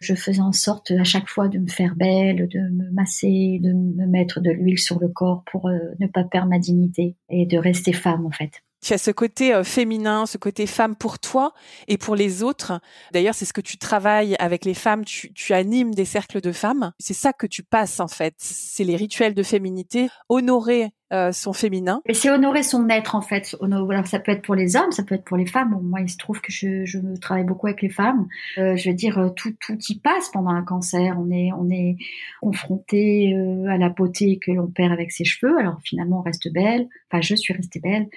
Je 0.00 0.14
faisais 0.14 0.40
en 0.40 0.52
sorte 0.52 0.90
à 0.90 1.04
chaque 1.04 1.28
fois 1.28 1.48
de 1.48 1.58
me 1.58 1.68
faire 1.68 1.94
belle, 1.96 2.48
de 2.48 2.58
me 2.58 2.90
masser, 2.90 3.58
de 3.62 3.72
me 3.72 4.06
mettre 4.06 4.40
de 4.40 4.50
l'huile 4.50 4.78
sur 4.78 4.98
le 5.00 5.08
corps 5.08 5.42
pour 5.50 5.68
euh, 5.68 5.78
ne 5.98 6.06
pas 6.06 6.24
perdre 6.24 6.48
ma 6.48 6.58
dignité 6.58 7.16
et 7.30 7.46
de 7.46 7.58
rester 7.58 7.92
femme 7.92 8.26
en 8.26 8.30
fait. 8.30 8.62
Tu 8.80 8.92
as 8.92 8.98
ce 8.98 9.10
côté 9.10 9.52
euh, 9.52 9.64
féminin, 9.64 10.26
ce 10.26 10.38
côté 10.38 10.66
femme 10.66 10.94
pour 10.94 11.18
toi 11.18 11.52
et 11.88 11.98
pour 11.98 12.14
les 12.14 12.44
autres. 12.44 12.80
D'ailleurs, 13.12 13.34
c'est 13.34 13.44
ce 13.44 13.52
que 13.52 13.60
tu 13.60 13.76
travailles 13.76 14.36
avec 14.38 14.64
les 14.64 14.74
femmes. 14.74 15.04
Tu, 15.04 15.32
tu 15.32 15.52
animes 15.52 15.94
des 15.94 16.04
cercles 16.04 16.40
de 16.40 16.52
femmes. 16.52 16.92
C'est 17.00 17.14
ça 17.14 17.32
que 17.32 17.46
tu 17.46 17.64
passes 17.64 17.98
en 17.98 18.06
fait. 18.06 18.34
C'est 18.38 18.84
les 18.84 18.94
rituels 18.94 19.34
de 19.34 19.42
féminité. 19.42 20.08
Honorer 20.28 20.92
euh, 21.10 21.32
son 21.32 21.54
féminin. 21.54 22.02
Et 22.04 22.12
c'est 22.12 22.28
honorer 22.28 22.62
son 22.62 22.86
être 22.90 23.14
en 23.14 23.22
fait. 23.22 23.56
Alors, 23.62 24.06
ça 24.06 24.18
peut 24.18 24.30
être 24.30 24.42
pour 24.42 24.54
les 24.54 24.76
hommes, 24.76 24.92
ça 24.92 25.02
peut 25.02 25.14
être 25.14 25.24
pour 25.24 25.38
les 25.38 25.46
femmes. 25.46 25.78
moi, 25.82 26.02
il 26.02 26.10
se 26.10 26.18
trouve 26.18 26.42
que 26.42 26.52
je, 26.52 26.84
je 26.84 26.98
travaille 27.18 27.44
beaucoup 27.44 27.66
avec 27.66 27.80
les 27.80 27.88
femmes. 27.88 28.28
Euh, 28.58 28.76
je 28.76 28.90
veux 28.90 28.94
dire, 28.94 29.16
euh, 29.18 29.30
tout, 29.30 29.54
tout 29.58 29.78
y 29.88 29.98
passe 30.00 30.28
pendant 30.28 30.50
un 30.50 30.62
cancer. 30.62 31.16
On 31.18 31.30
est, 31.30 31.50
on 31.52 31.70
est 31.70 31.96
confronté 32.42 33.34
à 33.68 33.78
la 33.78 33.88
beauté 33.88 34.38
que 34.38 34.52
l'on 34.52 34.66
perd 34.66 34.92
avec 34.92 35.10
ses 35.10 35.24
cheveux. 35.24 35.58
Alors 35.58 35.78
finalement, 35.82 36.18
on 36.18 36.22
reste 36.22 36.52
belle. 36.52 36.88
Enfin, 37.10 37.22
je 37.22 37.34
suis 37.34 37.54
restée 37.54 37.80
belle. 37.80 38.08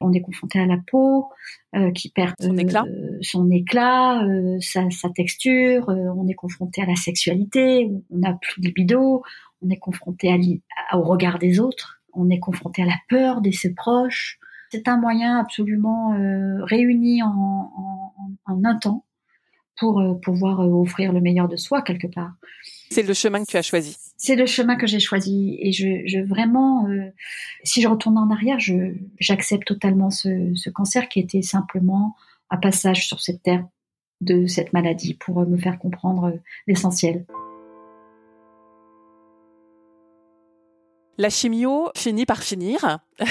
On 0.00 0.12
est 0.12 0.20
confronté 0.20 0.58
à 0.58 0.66
la 0.66 0.78
peau 0.90 1.28
qui 1.94 2.10
perd 2.10 2.34
son 2.40 2.56
éclat, 2.56 2.84
son 3.20 3.48
éclat, 3.48 4.26
sa, 4.58 4.90
sa, 4.90 5.08
texture. 5.10 5.84
on 5.88 6.26
est 6.26 6.34
confronté 6.34 6.82
à 6.82 6.86
la 6.86 6.96
sexualité. 6.96 7.88
On 8.10 8.18
n'a 8.18 8.36
plus 8.42 8.60
de 8.60 8.66
libido. 8.66 9.22
On 9.62 9.70
est 9.70 9.78
confronté 9.78 10.32
à, 10.90 10.98
au 10.98 11.02
regard 11.02 11.38
des 11.38 11.60
autres 11.60 11.99
on 12.12 12.30
est 12.30 12.38
confronté 12.38 12.82
à 12.82 12.86
la 12.86 12.98
peur 13.08 13.40
de 13.40 13.50
ses 13.50 13.74
proches. 13.74 14.38
C'est 14.70 14.88
un 14.88 14.98
moyen 14.98 15.38
absolument 15.38 16.14
euh, 16.14 16.64
réuni 16.64 17.22
en, 17.22 17.72
un 18.46 18.74
temps 18.76 19.04
pour 19.78 20.00
euh, 20.00 20.14
pouvoir 20.14 20.60
euh, 20.60 20.68
offrir 20.68 21.12
le 21.12 21.20
meilleur 21.20 21.48
de 21.48 21.56
soi 21.56 21.82
quelque 21.82 22.06
part. 22.06 22.32
C'est 22.90 23.02
le 23.02 23.14
chemin 23.14 23.40
que 23.44 23.50
tu 23.50 23.56
as 23.56 23.62
choisi. 23.62 23.96
C'est 24.16 24.36
le 24.36 24.46
chemin 24.46 24.76
que 24.76 24.86
j'ai 24.86 25.00
choisi 25.00 25.56
et 25.60 25.72
je, 25.72 26.22
vraiment, 26.24 26.86
si 27.64 27.80
je 27.80 27.88
retourne 27.88 28.18
en 28.18 28.30
arrière, 28.30 28.58
j'accepte 29.18 29.66
totalement 29.66 30.10
ce, 30.10 30.52
ce, 30.56 30.68
cancer 30.70 31.08
qui 31.08 31.20
était 31.20 31.40
simplement 31.40 32.16
un 32.50 32.58
passage 32.58 33.06
sur 33.06 33.20
cette 33.20 33.42
terre 33.42 33.64
de 34.20 34.46
cette 34.46 34.72
maladie 34.72 35.14
pour 35.14 35.46
me 35.46 35.56
faire 35.56 35.78
comprendre 35.78 36.38
l'essentiel. 36.66 37.24
La 41.18 41.30
chimio 41.30 41.90
finit 41.96 42.26
par 42.26 42.42
finir. 42.42 42.98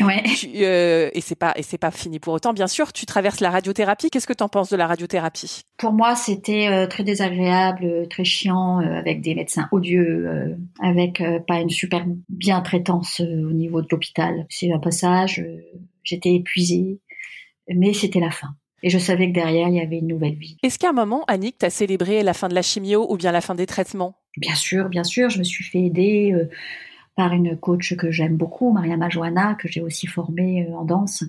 Ouais. 0.00 0.22
euh, 0.56 1.10
et 1.12 1.20
c'est 1.20 1.34
pas 1.34 1.54
et 1.56 1.62
c'est 1.62 1.78
pas 1.78 1.90
fini 1.90 2.20
pour 2.20 2.32
autant. 2.34 2.52
Bien 2.52 2.66
sûr, 2.68 2.92
tu 2.92 3.06
traverses 3.06 3.40
la 3.40 3.50
radiothérapie. 3.50 4.10
Qu'est-ce 4.10 4.26
que 4.26 4.32
tu 4.32 4.44
en 4.44 4.48
penses 4.48 4.70
de 4.70 4.76
la 4.76 4.86
radiothérapie? 4.86 5.62
Pour 5.76 5.92
moi, 5.92 6.14
c'était 6.14 6.68
euh, 6.68 6.86
très 6.86 7.02
désagréable, 7.02 7.84
euh, 7.84 8.06
très 8.06 8.24
chiant, 8.24 8.80
euh, 8.80 8.98
avec 8.98 9.20
des 9.22 9.34
médecins 9.34 9.68
odieux, 9.72 10.56
avec 10.80 11.22
pas 11.48 11.60
une 11.60 11.70
super 11.70 12.04
bien 12.28 12.60
traitance 12.60 13.20
au 13.20 13.52
niveau 13.52 13.80
de 13.82 13.88
l'hôpital. 13.90 14.46
C'est 14.50 14.72
un 14.72 14.78
passage. 14.78 15.44
J'étais 16.04 16.34
épuisée, 16.34 17.00
mais 17.68 17.92
c'était 17.92 18.20
la 18.20 18.30
fin. 18.30 18.54
Et 18.82 18.90
je 18.90 18.98
savais 18.98 19.28
que 19.28 19.34
derrière, 19.34 19.68
il 19.68 19.74
y 19.74 19.80
avait 19.80 19.98
une 19.98 20.06
nouvelle 20.06 20.36
vie. 20.36 20.56
Est-ce 20.62 20.78
qu'à 20.78 20.90
un 20.90 20.92
moment, 20.92 21.24
Annick, 21.26 21.58
tu 21.58 21.66
as 21.66 21.70
célébré 21.70 22.22
la 22.22 22.34
fin 22.34 22.48
de 22.48 22.54
la 22.54 22.62
chimio 22.62 23.10
ou 23.10 23.16
bien 23.16 23.32
la 23.32 23.40
fin 23.40 23.56
des 23.56 23.66
traitements? 23.66 24.14
Bien 24.36 24.54
sûr, 24.54 24.88
bien 24.88 25.02
sûr. 25.02 25.30
Je 25.30 25.40
me 25.40 25.44
suis 25.44 25.64
fait 25.64 25.80
aider 25.80 26.32
par 27.18 27.32
une 27.32 27.58
coach 27.58 27.96
que 27.96 28.12
j'aime 28.12 28.36
beaucoup, 28.36 28.70
Maria 28.70 28.96
Majoana, 28.96 29.56
que 29.56 29.66
j'ai 29.66 29.80
aussi 29.80 30.06
formée 30.06 30.64
euh, 30.64 30.76
en 30.76 30.84
danse, 30.84 31.24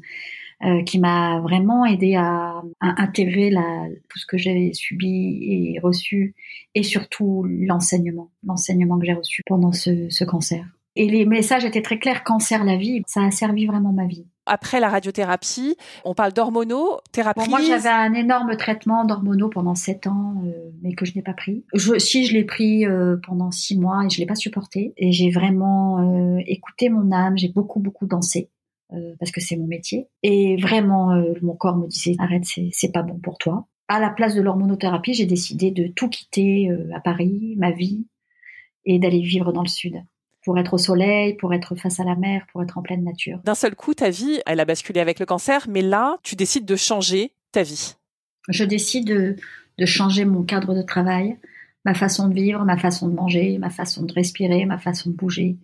euh, 0.63 0.83
qui 0.83 0.99
m'a 0.99 1.39
vraiment 1.39 1.83
aidé 1.83 2.13
à, 2.13 2.61
intégrer 2.79 3.49
la, 3.49 3.87
tout 4.07 4.19
ce 4.19 4.27
que 4.27 4.37
j'ai 4.37 4.71
subi 4.73 5.39
et 5.41 5.79
reçu, 5.79 6.35
et 6.75 6.83
surtout 6.83 7.43
l'enseignement, 7.43 8.29
l'enseignement 8.45 8.99
que 8.99 9.07
j'ai 9.07 9.13
reçu 9.13 9.41
pendant 9.47 9.71
ce, 9.71 10.11
ce 10.11 10.23
cancer. 10.23 10.63
Et 10.95 11.09
les 11.09 11.25
messages 11.25 11.65
étaient 11.65 11.81
très 11.81 11.97
clairs, 11.97 12.23
cancer 12.23 12.63
la 12.65 12.77
vie, 12.77 13.01
ça 13.07 13.23
a 13.23 13.31
servi 13.31 13.65
vraiment 13.65 13.91
ma 13.91 14.05
vie 14.05 14.27
après 14.49 14.79
la 14.79 14.89
radiothérapie, 14.89 15.77
on 16.03 16.13
parle 16.13 16.33
d'hormonothérapie. 16.33 17.39
Bon, 17.39 17.49
moi, 17.49 17.61
j'avais 17.61 17.89
un 17.89 18.13
énorme 18.13 18.57
traitement 18.57 19.05
d'hormono 19.05 19.49
pendant 19.49 19.75
sept 19.75 20.07
ans, 20.07 20.41
euh, 20.45 20.71
mais 20.81 20.93
que 20.93 21.05
je 21.05 21.15
n'ai 21.15 21.21
pas 21.21 21.33
pris. 21.33 21.63
Je, 21.73 21.97
si 21.99 22.25
je 22.25 22.33
l'ai 22.33 22.43
pris 22.43 22.85
euh, 22.85 23.17
pendant 23.25 23.51
six 23.51 23.77
mois 23.77 24.05
et 24.05 24.09
je 24.09 24.19
l'ai 24.19 24.25
pas 24.25 24.35
supporté, 24.35 24.93
et 24.97 25.11
j'ai 25.11 25.29
vraiment 25.29 25.99
euh, 25.99 26.41
écouté 26.47 26.89
mon 26.89 27.11
âme. 27.11 27.37
J'ai 27.37 27.49
beaucoup 27.49 27.79
beaucoup 27.79 28.05
dansé 28.05 28.49
parce 29.19 29.31
que 29.31 29.39
c'est 29.39 29.55
mon 29.55 29.67
métier. 29.67 30.07
Et 30.23 30.57
vraiment, 30.59 31.13
mon 31.43 31.53
corps 31.53 31.77
me 31.77 31.85
disait 31.85 32.15
arrête, 32.17 32.43
c'est 32.43 32.91
pas 32.91 33.03
bon 33.03 33.19
pour 33.19 33.37
toi. 33.37 33.67
À 33.87 33.99
la 33.99 34.09
place 34.09 34.33
de 34.33 34.41
l'hormonothérapie, 34.41 35.13
j'ai 35.13 35.27
décidé 35.27 35.69
de 35.69 35.89
tout 35.95 36.09
quitter 36.09 36.71
à 36.95 36.99
Paris, 36.99 37.53
ma 37.59 37.69
vie, 37.69 38.07
et 38.85 38.97
d'aller 38.97 39.21
vivre 39.21 39.53
dans 39.53 39.61
le 39.61 39.67
sud 39.67 40.01
pour 40.43 40.57
être 40.57 40.73
au 40.73 40.77
soleil, 40.77 41.35
pour 41.35 41.53
être 41.53 41.75
face 41.75 41.99
à 41.99 42.03
la 42.03 42.15
mer, 42.15 42.45
pour 42.51 42.63
être 42.63 42.77
en 42.77 42.81
pleine 42.81 43.03
nature. 43.03 43.39
D'un 43.43 43.55
seul 43.55 43.75
coup, 43.75 43.93
ta 43.93 44.09
vie, 44.09 44.39
elle 44.45 44.59
a 44.59 44.65
basculé 44.65 44.99
avec 44.99 45.19
le 45.19 45.25
cancer, 45.25 45.65
mais 45.69 45.81
là, 45.81 46.17
tu 46.23 46.35
décides 46.35 46.65
de 46.65 46.75
changer 46.75 47.33
ta 47.51 47.63
vie. 47.63 47.95
Je 48.47 48.63
décide 48.63 49.07
de, 49.07 49.85
changer 49.85 50.25
mon 50.25 50.43
cadre 50.43 50.73
de 50.73 50.81
travail, 50.81 51.37
ma 51.85 51.93
façon 51.93 52.27
de 52.27 52.33
vivre, 52.33 52.63
ma 52.65 52.77
façon 52.77 53.07
de 53.07 53.13
manger, 53.13 53.57
ma 53.57 53.69
façon 53.69 54.03
de 54.03 54.13
respirer, 54.13 54.65
ma 54.65 54.77
façon 54.77 55.09
de 55.09 55.15
bouger. 55.15 55.57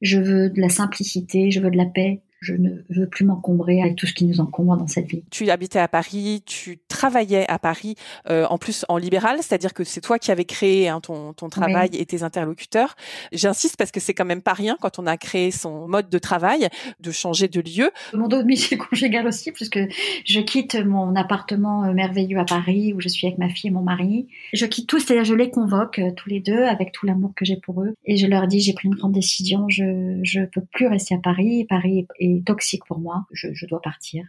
Je 0.00 0.18
veux 0.18 0.50
de 0.50 0.60
la 0.60 0.68
simplicité, 0.68 1.50
je 1.50 1.60
veux 1.60 1.70
de 1.70 1.76
la 1.76 1.86
paix, 1.86 2.22
je 2.40 2.54
ne 2.54 2.70
veux 2.88 3.06
plus 3.06 3.24
m'encombrer 3.24 3.82
avec 3.82 3.96
tout 3.96 4.06
ce 4.06 4.14
qui 4.14 4.24
nous 4.24 4.40
encombre 4.40 4.76
dans 4.76 4.86
cette 4.86 5.06
vie. 5.06 5.22
Tu 5.30 5.50
habitais 5.50 5.78
à 5.78 5.88
Paris, 5.88 6.42
tu 6.46 6.78
travaillais 6.88 7.48
à 7.50 7.58
Paris, 7.58 7.96
euh, 8.30 8.46
en 8.46 8.56
plus 8.56 8.86
en 8.88 8.96
libéral, 8.96 9.38
c'est-à-dire 9.42 9.74
que 9.74 9.84
c'est 9.84 10.00
toi 10.00 10.18
qui 10.18 10.30
avais 10.30 10.46
créé 10.46 10.88
hein, 10.88 11.00
ton, 11.00 11.34
ton 11.34 11.50
travail 11.50 11.90
et 11.92 12.06
tes 12.06 12.22
interlocuteurs. 12.22 12.96
J'insiste 13.32 13.76
parce 13.76 13.90
que 13.90 14.00
c'est 14.00 14.14
quand 14.14 14.24
même 14.24 14.40
pas 14.40 14.54
rien 14.54 14.78
quand 14.80 14.98
on 14.98 15.06
a 15.06 15.18
créé 15.18 15.50
son 15.50 15.86
mode 15.86 16.08
de 16.08 16.18
travail, 16.18 16.68
de 17.00 17.10
changer 17.10 17.48
de 17.48 17.60
lieu. 17.60 17.90
Mon 18.14 18.28
domicile 18.28 18.78
conjugal 18.78 19.26
aussi, 19.26 19.52
puisque 19.52 19.80
je 20.24 20.40
quitte 20.40 20.76
mon 20.76 21.14
appartement 21.16 21.84
euh, 21.84 21.92
merveilleux 21.92 22.38
à 22.38 22.44
Paris 22.44 22.94
où 22.94 23.00
je 23.00 23.08
suis 23.08 23.26
avec 23.26 23.38
ma 23.38 23.50
fille 23.50 23.68
et 23.68 23.72
mon 23.72 23.82
mari. 23.82 24.28
Je 24.54 24.64
quitte 24.64 24.88
tout, 24.88 24.98
c'est-à-dire 24.98 25.24
je 25.24 25.34
les 25.34 25.50
convoque 25.50 25.98
euh, 25.98 26.10
tous 26.16 26.30
les 26.30 26.40
deux 26.40 26.62
avec 26.64 26.92
tout 26.92 27.04
l'amour 27.04 27.32
que 27.36 27.44
j'ai 27.44 27.56
pour 27.56 27.82
eux 27.82 27.94
et 28.06 28.16
je 28.16 28.26
leur 28.26 28.46
dis 28.46 28.60
j'ai 28.60 28.72
pris 28.72 28.88
une 28.88 28.94
grande 28.94 29.12
décision, 29.12 29.66
je 29.68 30.20
je 30.22 30.40
peux 30.40 30.62
plus 30.72 30.86
rester 30.86 31.14
à 31.14 31.18
Paris, 31.18 31.66
Paris 31.68 32.06
est 32.18 32.29
toxique 32.44 32.82
pour 32.86 32.98
moi, 32.98 33.26
je, 33.32 33.66
dois 33.66 33.80
partir. 33.80 34.24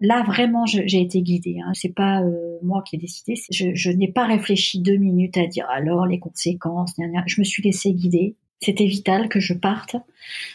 Là, 0.00 0.24
vraiment, 0.24 0.66
j'ai 0.66 1.00
été 1.00 1.22
guidée. 1.22 1.58
Hein. 1.64 1.70
C'est 1.74 1.94
pas 1.94 2.22
euh, 2.22 2.58
moi 2.62 2.82
qui 2.82 2.96
ai 2.96 2.98
décidé. 2.98 3.34
Je, 3.50 3.90
n'ai 3.90 4.10
pas 4.10 4.26
réfléchi 4.26 4.80
deux 4.80 4.96
minutes 4.96 5.36
à 5.36 5.46
dire 5.46 5.66
alors 5.70 6.06
les 6.06 6.18
conséquences. 6.18 6.94
Je 7.26 7.40
me 7.40 7.44
suis 7.44 7.62
laissée 7.62 7.92
guider. 7.92 8.36
C'était 8.62 8.86
vital 8.86 9.28
que 9.28 9.40
je 9.40 9.54
parte. 9.54 9.96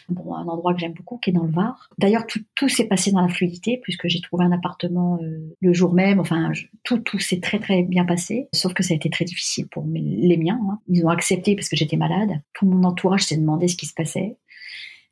Bon, 0.07 0.33
un 0.33 0.47
endroit 0.47 0.73
que 0.73 0.79
j'aime 0.79 0.93
beaucoup, 0.93 1.17
qui 1.17 1.31
est 1.31 1.33
dans 1.33 1.43
le 1.43 1.51
Var. 1.51 1.89
D'ailleurs, 1.97 2.25
tout, 2.55 2.69
s'est 2.69 2.87
passé 2.87 3.11
dans 3.11 3.21
la 3.21 3.27
fluidité, 3.27 3.79
puisque 3.83 4.07
j'ai 4.07 4.21
trouvé 4.21 4.45
un 4.45 4.53
appartement 4.53 5.19
euh, 5.21 5.53
le 5.59 5.73
jour 5.73 5.93
même. 5.93 6.19
Enfin, 6.19 6.51
tout, 6.83 6.99
tout 6.99 7.19
s'est 7.19 7.41
très 7.41 7.59
très 7.59 7.83
bien 7.83 8.05
passé. 8.05 8.47
Sauf 8.53 8.73
que 8.73 8.81
ça 8.81 8.93
a 8.93 8.97
été 8.97 9.09
très 9.09 9.25
difficile 9.25 9.67
pour 9.67 9.85
les 9.85 10.37
miens. 10.37 10.59
Hein. 10.69 10.79
Ils 10.87 11.05
ont 11.05 11.09
accepté 11.09 11.55
parce 11.55 11.67
que 11.67 11.75
j'étais 11.75 11.97
malade. 11.97 12.41
Tout 12.53 12.65
mon 12.65 12.83
entourage 12.85 13.25
s'est 13.25 13.37
demandé 13.37 13.67
ce 13.67 13.75
qui 13.75 13.87
se 13.87 13.93
passait. 13.93 14.37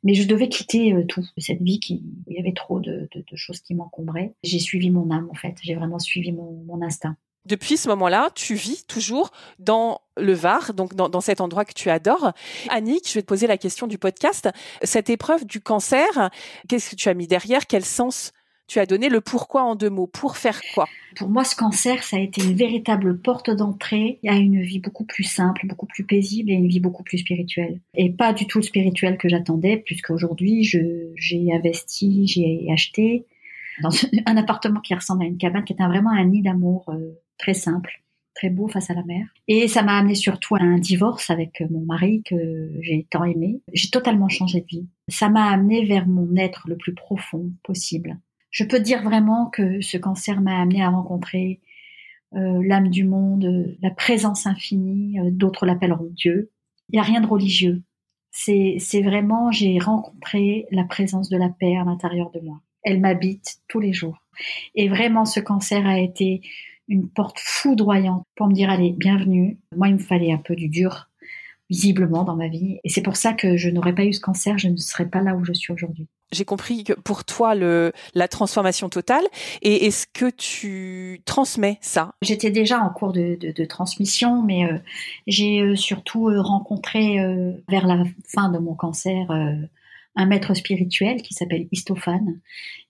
Mais 0.02 0.14
je 0.14 0.26
devais 0.26 0.48
quitter 0.48 0.94
euh, 0.94 1.04
tout, 1.04 1.24
cette 1.36 1.60
vie 1.60 1.80
qui, 1.80 2.02
il 2.28 2.36
y 2.36 2.40
avait 2.40 2.54
trop 2.54 2.80
de, 2.80 3.08
choses 3.34 3.60
qui 3.60 3.74
m'encombraient. 3.74 4.34
J'ai 4.42 4.58
suivi 4.58 4.90
mon 4.90 5.10
âme, 5.10 5.28
en 5.30 5.34
fait. 5.34 5.56
J'ai 5.62 5.74
vraiment 5.74 5.98
suivi 5.98 6.32
mon 6.32 6.80
instinct 6.80 7.16
depuis 7.46 7.76
ce 7.76 7.88
moment-là, 7.88 8.30
tu 8.34 8.54
vis 8.54 8.84
toujours 8.86 9.30
dans 9.58 10.00
le 10.16 10.32
Var, 10.32 10.74
donc 10.74 10.94
dans, 10.94 11.20
cet 11.20 11.40
endroit 11.40 11.64
que 11.64 11.72
tu 11.72 11.90
adores. 11.90 12.32
Annick, 12.68 13.08
je 13.08 13.14
vais 13.14 13.22
te 13.22 13.26
poser 13.26 13.46
la 13.46 13.58
question 13.58 13.86
du 13.86 13.98
podcast. 13.98 14.48
Cette 14.82 15.10
épreuve 15.10 15.46
du 15.46 15.60
cancer, 15.60 16.30
qu'est-ce 16.68 16.90
que 16.90 16.96
tu 16.96 17.08
as 17.08 17.14
mis 17.14 17.26
derrière? 17.26 17.66
Quel 17.66 17.84
sens 17.84 18.32
tu 18.66 18.80
as 18.80 18.86
donné? 18.86 19.08
Le 19.08 19.20
pourquoi 19.20 19.62
en 19.62 19.76
deux 19.76 19.90
mots 19.90 20.06
Pour 20.06 20.36
faire 20.36 20.60
quoi? 20.74 20.86
Pour 21.16 21.28
moi, 21.28 21.44
ce 21.44 21.54
cancer, 21.54 22.02
ça 22.02 22.16
a 22.16 22.20
été 22.20 22.42
une 22.42 22.54
véritable 22.54 23.20
porte 23.20 23.50
d'entrée 23.50 24.18
à 24.26 24.34
une 24.34 24.62
vie 24.62 24.80
beaucoup 24.80 25.04
plus 25.04 25.24
simple, 25.24 25.66
beaucoup 25.66 25.86
plus 25.86 26.04
paisible 26.04 26.50
et 26.50 26.54
une 26.54 26.68
vie 26.68 26.80
beaucoup 26.80 27.02
plus 27.02 27.18
spirituelle. 27.18 27.80
Et 27.94 28.10
pas 28.10 28.32
du 28.32 28.46
tout 28.46 28.58
le 28.58 28.64
spirituel 28.64 29.18
que 29.18 29.28
j'attendais, 29.28 29.76
puisqu'aujourd'hui, 29.78 30.64
j'ai 30.64 31.52
investi, 31.52 32.26
j'ai 32.26 32.66
acheté 32.72 33.26
dans 33.82 33.90
un 34.26 34.36
appartement 34.36 34.80
qui 34.80 34.94
ressemble 34.94 35.24
à 35.24 35.26
une 35.26 35.38
cabane, 35.38 35.64
qui 35.64 35.72
est 35.72 35.76
vraiment 35.76 36.10
un 36.10 36.24
nid 36.24 36.42
d'amour. 36.42 36.86
Euh, 36.88 37.20
très 37.38 37.54
simple, 37.54 38.02
très 38.34 38.50
beau 38.50 38.68
face 38.68 38.90
à 38.90 38.94
la 38.94 39.04
mer. 39.04 39.26
Et 39.48 39.68
ça 39.68 39.82
m'a 39.82 39.98
amené 39.98 40.14
surtout 40.14 40.56
à 40.56 40.62
un 40.62 40.78
divorce 40.78 41.30
avec 41.30 41.62
mon 41.70 41.84
mari 41.84 42.22
que 42.24 42.72
j'ai 42.80 43.06
tant 43.10 43.24
aimé. 43.24 43.60
J'ai 43.72 43.90
totalement 43.90 44.28
changé 44.28 44.60
de 44.60 44.66
vie. 44.66 44.86
Ça 45.08 45.28
m'a 45.28 45.50
amené 45.50 45.84
vers 45.84 46.06
mon 46.06 46.36
être 46.36 46.68
le 46.68 46.76
plus 46.76 46.94
profond 46.94 47.50
possible. 47.62 48.18
Je 48.50 48.64
peux 48.64 48.80
dire 48.80 49.02
vraiment 49.02 49.46
que 49.46 49.80
ce 49.80 49.98
cancer 49.98 50.40
m'a 50.40 50.60
amené 50.60 50.82
à 50.82 50.90
rencontrer 50.90 51.60
euh, 52.34 52.62
l'âme 52.64 52.88
du 52.88 53.04
monde, 53.04 53.76
la 53.82 53.90
présence 53.90 54.46
infinie, 54.46 55.18
euh, 55.20 55.30
d'autres 55.30 55.66
l'appelleront 55.66 56.10
Dieu. 56.12 56.50
Il 56.88 56.96
n'y 56.96 57.00
a 57.00 57.02
rien 57.02 57.20
de 57.20 57.26
religieux. 57.26 57.82
C'est 58.30 59.02
vraiment, 59.02 59.50
j'ai 59.50 59.78
rencontré 59.78 60.66
la 60.70 60.84
présence 60.84 61.30
de 61.30 61.38
la 61.38 61.48
paix 61.48 61.76
à 61.76 61.84
l'intérieur 61.84 62.30
de 62.32 62.40
moi. 62.40 62.60
Elle 62.82 63.00
m'habite 63.00 63.60
tous 63.66 63.80
les 63.80 63.94
jours. 63.94 64.18
Et 64.74 64.88
vraiment, 64.88 65.24
ce 65.24 65.40
cancer 65.40 65.86
a 65.86 65.98
été 65.98 66.42
une 66.88 67.08
porte 67.08 67.38
foudroyante 67.38 68.24
pour 68.36 68.48
me 68.48 68.54
dire 68.54 68.70
allez, 68.70 68.92
bienvenue. 68.92 69.58
Moi, 69.74 69.88
il 69.88 69.94
me 69.94 69.98
fallait 69.98 70.32
un 70.32 70.38
peu 70.38 70.54
du 70.54 70.68
dur, 70.68 71.08
visiblement, 71.68 72.24
dans 72.24 72.36
ma 72.36 72.48
vie. 72.48 72.78
Et 72.84 72.88
c'est 72.88 73.02
pour 73.02 73.16
ça 73.16 73.32
que 73.32 73.56
je 73.56 73.68
n'aurais 73.70 73.94
pas 73.94 74.04
eu 74.04 74.12
ce 74.12 74.20
cancer, 74.20 74.58
je 74.58 74.68
ne 74.68 74.76
serais 74.76 75.08
pas 75.08 75.20
là 75.22 75.34
où 75.34 75.44
je 75.44 75.52
suis 75.52 75.72
aujourd'hui. 75.72 76.06
j'ai 76.32 76.44
compris 76.44 76.84
que 76.84 76.92
pour 76.92 77.24
toi 77.24 77.54
le 77.54 77.92
la 78.14 78.28
transformation 78.28 78.88
totale 78.88 79.24
et 79.62 79.86
est-ce 79.86 80.06
que 80.12 80.30
tu 80.30 81.22
transmets 81.24 81.78
ça? 81.80 82.14
J'étais 82.22 82.50
déjà 82.50 82.80
en 82.80 82.90
cours 82.90 83.12
de, 83.12 83.36
de, 83.40 83.52
de 83.52 83.64
transmission, 83.64 84.42
mais 84.42 84.64
euh, 84.64 84.78
j'ai 85.26 85.60
euh, 85.60 85.76
surtout 85.76 86.28
euh, 86.28 86.40
rencontré 86.40 87.18
vers 87.68 87.86
la 87.86 88.04
fin 88.28 88.48
de 88.50 88.58
mon 88.58 88.74
cancer 88.74 89.26
un 90.16 90.26
maître 90.26 90.54
spirituel 90.54 91.22
qui 91.22 91.34
s'appelle 91.34 91.68
Istophane, 91.72 92.40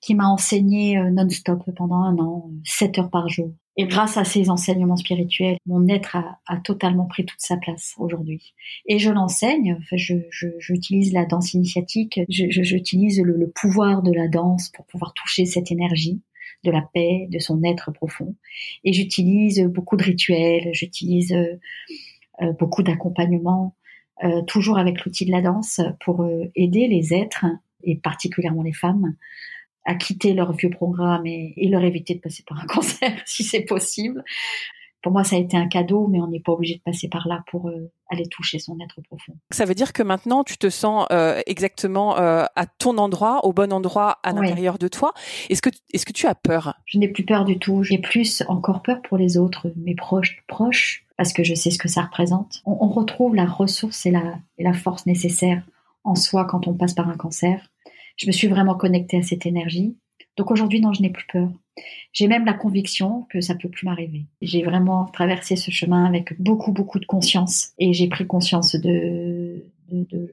qui 0.00 0.14
m'a 0.14 0.28
enseigné 0.28 0.98
non-stop 1.10 1.62
pendant 1.76 2.02
un 2.02 2.16
an, 2.18 2.50
7 2.64 2.98
heures 2.98 3.10
par 3.10 3.28
jour. 3.28 3.52
Et 3.78 3.86
grâce 3.86 4.16
à 4.16 4.24
ces 4.24 4.48
enseignements 4.48 4.96
spirituels, 4.96 5.58
mon 5.66 5.86
être 5.88 6.16
a, 6.16 6.56
totalement 6.64 7.04
pris 7.04 7.26
toute 7.26 7.40
sa 7.40 7.58
place 7.58 7.94
aujourd'hui. 7.98 8.54
Et 8.86 8.98
je 8.98 9.10
l'enseigne, 9.10 9.76
enfin, 9.78 9.96
j'utilise 9.96 11.10
je, 11.10 11.14
la 11.14 11.26
danse 11.26 11.52
initiatique, 11.52 12.20
j'utilise 12.28 13.20
le, 13.20 13.36
le 13.36 13.50
pouvoir 13.50 14.02
de 14.02 14.12
la 14.12 14.28
danse 14.28 14.70
pour 14.70 14.86
pouvoir 14.86 15.12
toucher 15.12 15.44
cette 15.44 15.70
énergie 15.70 16.22
de 16.64 16.70
la 16.70 16.82
paix, 16.94 17.28
de 17.30 17.38
son 17.38 17.62
être 17.64 17.92
profond. 17.92 18.34
Et 18.84 18.94
j'utilise 18.94 19.62
beaucoup 19.64 19.96
de 19.96 20.04
rituels, 20.04 20.70
j'utilise 20.72 21.32
euh, 21.32 21.58
euh 22.40 22.52
beaucoup 22.58 22.82
d'accompagnement, 22.82 23.74
euh, 24.24 24.42
toujours 24.42 24.78
avec 24.78 25.04
l'outil 25.04 25.26
de 25.26 25.30
la 25.30 25.42
danse, 25.42 25.80
pour 26.00 26.22
euh, 26.22 26.44
aider 26.54 26.88
les 26.88 27.14
êtres, 27.14 27.46
et 27.82 27.96
particulièrement 27.96 28.62
les 28.62 28.72
femmes, 28.72 29.14
à 29.84 29.94
quitter 29.94 30.34
leur 30.34 30.52
vieux 30.52 30.70
programme 30.70 31.26
et, 31.26 31.54
et 31.56 31.68
leur 31.68 31.84
éviter 31.84 32.14
de 32.14 32.20
passer 32.20 32.42
par 32.46 32.60
un 32.60 32.66
cancer 32.66 33.12
si 33.24 33.44
c'est 33.44 33.62
possible. 33.62 34.24
Pour 35.06 35.12
moi, 35.12 35.22
ça 35.22 35.36
a 35.36 35.38
été 35.38 35.56
un 35.56 35.68
cadeau, 35.68 36.08
mais 36.08 36.20
on 36.20 36.26
n'est 36.26 36.40
pas 36.40 36.50
obligé 36.50 36.74
de 36.74 36.80
passer 36.80 37.08
par 37.08 37.28
là 37.28 37.44
pour 37.48 37.68
euh, 37.68 37.92
aller 38.10 38.26
toucher 38.26 38.58
son 38.58 38.76
être 38.80 39.00
profond. 39.02 39.34
Ça 39.52 39.64
veut 39.64 39.76
dire 39.76 39.92
que 39.92 40.02
maintenant, 40.02 40.42
tu 40.42 40.58
te 40.58 40.68
sens 40.68 41.06
euh, 41.12 41.40
exactement 41.46 42.18
euh, 42.18 42.44
à 42.56 42.66
ton 42.66 42.98
endroit, 42.98 43.46
au 43.46 43.52
bon 43.52 43.72
endroit 43.72 44.18
à 44.24 44.32
l'intérieur 44.32 44.78
de 44.78 44.88
toi. 44.88 45.12
Est-ce 45.48 45.62
que, 45.62 45.70
est-ce 45.92 46.06
que 46.06 46.12
tu 46.12 46.26
as 46.26 46.34
peur? 46.34 46.74
Je 46.86 46.98
n'ai 46.98 47.06
plus 47.06 47.24
peur 47.24 47.44
du 47.44 47.56
tout. 47.60 47.84
J'ai 47.84 47.98
plus 47.98 48.42
encore 48.48 48.82
peur 48.82 49.00
pour 49.02 49.16
les 49.16 49.38
autres, 49.38 49.72
mes 49.76 49.94
proches, 49.94 50.42
proches, 50.48 51.05
parce 51.16 51.32
que 51.32 51.44
je 51.44 51.54
sais 51.54 51.70
ce 51.70 51.78
que 51.78 51.88
ça 51.88 52.02
représente. 52.02 52.62
On, 52.64 52.88
retrouve 52.88 53.34
la 53.34 53.46
ressource 53.46 54.06
et 54.06 54.10
la, 54.10 54.72
force 54.74 55.06
nécessaire 55.06 55.62
en 56.04 56.14
soi 56.14 56.44
quand 56.44 56.68
on 56.68 56.74
passe 56.74 56.94
par 56.94 57.08
un 57.08 57.16
cancer 57.16 57.68
je 58.16 58.26
me 58.26 58.32
suis 58.32 58.48
vraiment 58.48 58.74
connectée 58.74 59.18
à 59.18 59.22
cette 59.22 59.46
énergie. 59.46 59.96
Donc 60.36 60.50
aujourd'hui, 60.50 60.80
non, 60.80 60.92
je 60.92 61.02
n'ai 61.02 61.10
plus 61.10 61.26
peur. 61.26 61.50
J'ai 62.12 62.26
même 62.26 62.46
la 62.46 62.54
conviction 62.54 63.26
que 63.30 63.40
ça 63.40 63.54
peut 63.54 63.68
plus 63.68 63.84
m'arriver. 63.84 64.26
J'ai 64.40 64.62
vraiment 64.62 65.04
traversé 65.06 65.56
ce 65.56 65.70
chemin 65.70 66.04
avec 66.04 66.40
beaucoup, 66.40 66.72
beaucoup 66.72 66.98
de 66.98 67.06
conscience 67.06 67.72
et 67.78 67.92
j'ai 67.92 68.08
pris 68.08 68.26
conscience 68.26 68.74
de, 68.74 69.64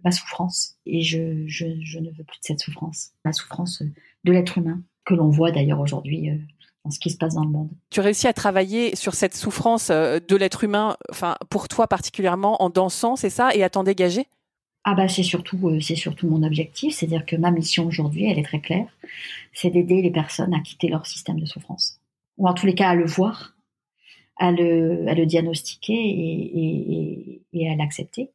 ma 0.03 0.11
souffrance. 0.11 0.77
Et 0.85 1.01
je, 1.01 1.45
je, 1.47 1.65
ne 1.99 2.09
veux 2.09 2.23
plus 2.23 2.39
de 2.39 2.43
cette 2.43 2.59
souffrance. 2.61 3.11
La 3.25 3.33
souffrance 3.33 3.83
de 4.23 4.31
l'être 4.31 4.57
humain, 4.57 4.81
que 5.05 5.13
l'on 5.13 5.29
voit 5.29 5.51
d'ailleurs 5.51 5.81
aujourd'hui 5.81 6.29
euh, 6.29 6.37
ce 6.89 6.99
qui 6.99 7.09
se 7.09 7.17
passe 7.17 7.35
dans 7.35 7.45
le 7.45 7.49
monde. 7.49 7.69
Tu 7.89 8.01
réussis 8.01 8.27
à 8.27 8.33
travailler 8.33 8.95
sur 8.95 9.13
cette 9.13 9.35
souffrance 9.35 9.89
euh, 9.89 10.19
de 10.19 10.35
l'être 10.35 10.63
humain, 10.63 10.97
enfin, 11.09 11.35
pour 11.49 11.67
toi 11.67 11.87
particulièrement, 11.87 12.61
en 12.61 12.69
dansant, 12.69 13.15
c'est 13.15 13.29
ça, 13.29 13.55
et 13.55 13.63
à 13.63 13.69
t'en 13.69 13.83
dégager? 13.83 14.27
Ah 14.85 14.95
bah 14.95 15.07
c'est 15.07 15.23
surtout 15.23 15.69
euh, 15.69 15.79
c'est 15.79 15.95
surtout 15.95 16.27
mon 16.27 16.43
objectif, 16.43 16.93
c'est-à-dire 16.93 17.25
que 17.25 17.37
ma 17.37 17.51
mission 17.51 17.85
aujourd'hui, 17.85 18.25
elle 18.25 18.37
est 18.37 18.43
très 18.43 18.59
claire, 18.59 18.87
c'est 19.53 19.69
d'aider 19.69 20.01
les 20.01 20.11
personnes 20.11 20.53
à 20.53 20.59
quitter 20.59 20.89
leur 20.89 21.05
système 21.05 21.39
de 21.39 21.45
souffrance, 21.45 22.01
ou 22.37 22.49
en 22.49 22.53
tous 22.53 22.65
les 22.65 22.75
cas 22.75 22.89
à 22.89 22.95
le 22.95 23.05
voir, 23.05 23.55
à 24.35 24.51
le, 24.51 25.07
à 25.07 25.13
le 25.13 25.25
diagnostiquer 25.25 25.93
et, 25.93 26.59
et, 26.63 27.41
et 27.53 27.69
à 27.71 27.75
l'accepter. 27.75 28.31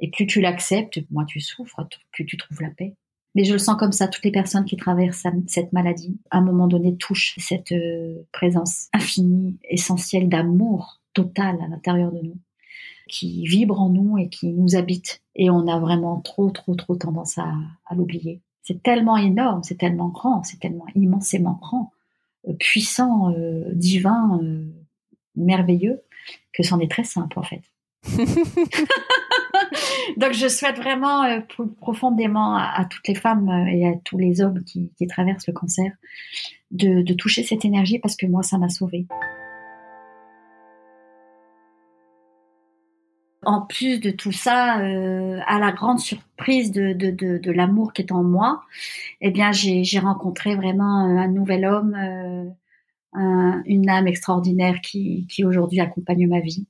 Et 0.00 0.10
plus 0.10 0.26
tu 0.26 0.40
l'acceptes, 0.40 1.00
moins 1.10 1.26
tu 1.26 1.40
souffres, 1.40 1.86
plus 2.12 2.24
tu 2.24 2.36
trouves 2.36 2.62
la 2.62 2.70
paix. 2.70 2.94
Mais 3.34 3.44
je 3.44 3.52
le 3.52 3.58
sens 3.58 3.76
comme 3.76 3.92
ça, 3.92 4.08
toutes 4.08 4.24
les 4.24 4.30
personnes 4.30 4.64
qui 4.64 4.76
traversent 4.76 5.26
cette 5.46 5.72
maladie, 5.72 6.18
à 6.30 6.38
un 6.38 6.42
moment 6.42 6.66
donné, 6.66 6.96
touchent 6.96 7.34
cette 7.38 7.72
euh, 7.72 8.26
présence 8.32 8.88
infinie, 8.92 9.56
essentielle 9.68 10.28
d'amour 10.28 11.00
total 11.14 11.58
à 11.62 11.68
l'intérieur 11.68 12.12
de 12.12 12.20
nous 12.20 12.36
qui 13.08 13.44
vibre 13.44 13.80
en 13.80 13.90
nous 13.90 14.16
et 14.18 14.28
qui 14.28 14.48
nous 14.48 14.74
habite. 14.74 15.22
Et 15.34 15.50
on 15.50 15.68
a 15.68 15.78
vraiment 15.78 16.20
trop, 16.20 16.50
trop, 16.50 16.74
trop 16.74 16.96
tendance 16.96 17.38
à, 17.38 17.54
l'oublier. 17.94 18.40
C'est 18.62 18.82
tellement 18.82 19.16
énorme, 19.16 19.62
c'est 19.62 19.76
tellement 19.76 20.08
grand, 20.08 20.42
c'est 20.44 20.58
tellement 20.58 20.86
immensément 20.94 21.58
grand, 21.60 21.92
euh, 22.48 22.54
puissant, 22.54 23.30
euh, 23.32 23.64
divin, 23.74 24.40
merveilleux, 25.36 26.02
que 26.52 26.62
c'en 26.62 26.78
est 26.80 26.90
très 26.90 27.04
simple 27.04 27.38
en 27.38 27.42
fait. 27.42 27.62
Donc 30.16 30.32
je 30.32 30.48
souhaite 30.48 30.76
vraiment 30.76 31.24
profondément 31.80 32.56
à, 32.56 32.86
toutes 32.88 33.08
les 33.08 33.14
femmes 33.14 33.48
et 33.68 33.88
à 33.88 33.92
tous 34.04 34.18
les 34.18 34.40
hommes 34.40 34.62
qui, 34.64 34.90
traversent 35.08 35.46
le 35.46 35.52
cancer 35.52 35.92
de, 36.70 37.12
toucher 37.14 37.42
cette 37.42 37.64
énergie 37.64 37.98
parce 37.98 38.16
que 38.16 38.26
moi 38.26 38.42
ça 38.42 38.58
m'a 38.58 38.68
sauvée. 38.68 39.06
En 43.44 43.60
plus 43.62 43.98
de 43.98 44.12
tout 44.12 44.30
ça, 44.30 44.80
euh, 44.80 45.40
à 45.46 45.58
la 45.58 45.72
grande 45.72 45.98
surprise 45.98 46.70
de, 46.70 46.92
de, 46.92 47.10
de, 47.10 47.50
l'amour 47.50 47.92
qui 47.92 48.02
est 48.02 48.12
en 48.12 48.22
moi, 48.22 48.62
eh 49.20 49.32
bien, 49.32 49.50
j'ai 49.50 49.98
rencontré 49.98 50.54
vraiment 50.54 50.98
un 50.98 51.26
nouvel 51.26 51.64
homme, 51.64 51.96
euh, 51.96 52.44
un, 53.14 53.62
une 53.66 53.90
âme 53.90 54.06
extraordinaire 54.06 54.80
qui, 54.80 55.26
qui 55.28 55.44
aujourd'hui 55.44 55.80
accompagne 55.80 56.28
ma 56.28 56.38
vie. 56.38 56.66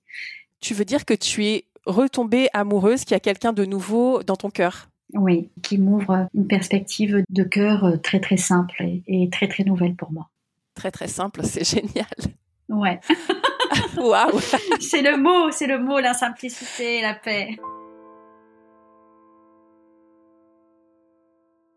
Tu 0.61 0.73
veux 0.73 0.87
dire 0.87 1.05
que 1.05 1.13
tu 1.13 1.45
es 1.45 1.67
retombée 1.87 2.49
amoureuse, 2.53 3.05
qu'il 3.05 3.15
y 3.15 3.17
a 3.17 3.21
quelqu'un 3.21 3.53
de 3.53 3.65
nouveau 3.65 4.23
dans 4.23 4.37
ton 4.37 4.51
cœur 4.51 4.89
Oui, 5.15 5.51
qui 5.63 5.79
m'ouvre 5.79 6.29
une 6.35 6.47
perspective 6.47 7.23
de 7.29 7.43
cœur 7.43 8.01
très 8.03 8.21
très 8.21 8.37
simple 8.37 8.83
et, 8.83 9.03
et 9.07 9.31
très 9.31 9.49
très 9.49 9.65
nouvelle 9.65 9.95
pour 9.95 10.13
moi. 10.13 10.29
Très 10.75 10.91
très 10.91 11.09
simple, 11.09 11.43
c'est 11.45 11.65
génial. 11.65 12.07
Ouais. 12.69 13.01
Waouh 13.97 14.41
C'est 14.81 15.03
le 15.03 15.17
mot, 15.17 15.51
c'est 15.51 15.67
le 15.67 15.79
mot, 15.79 15.99
la 16.01 16.15
simplicité, 16.15 17.03
la 17.03 17.15
paix. 17.15 17.57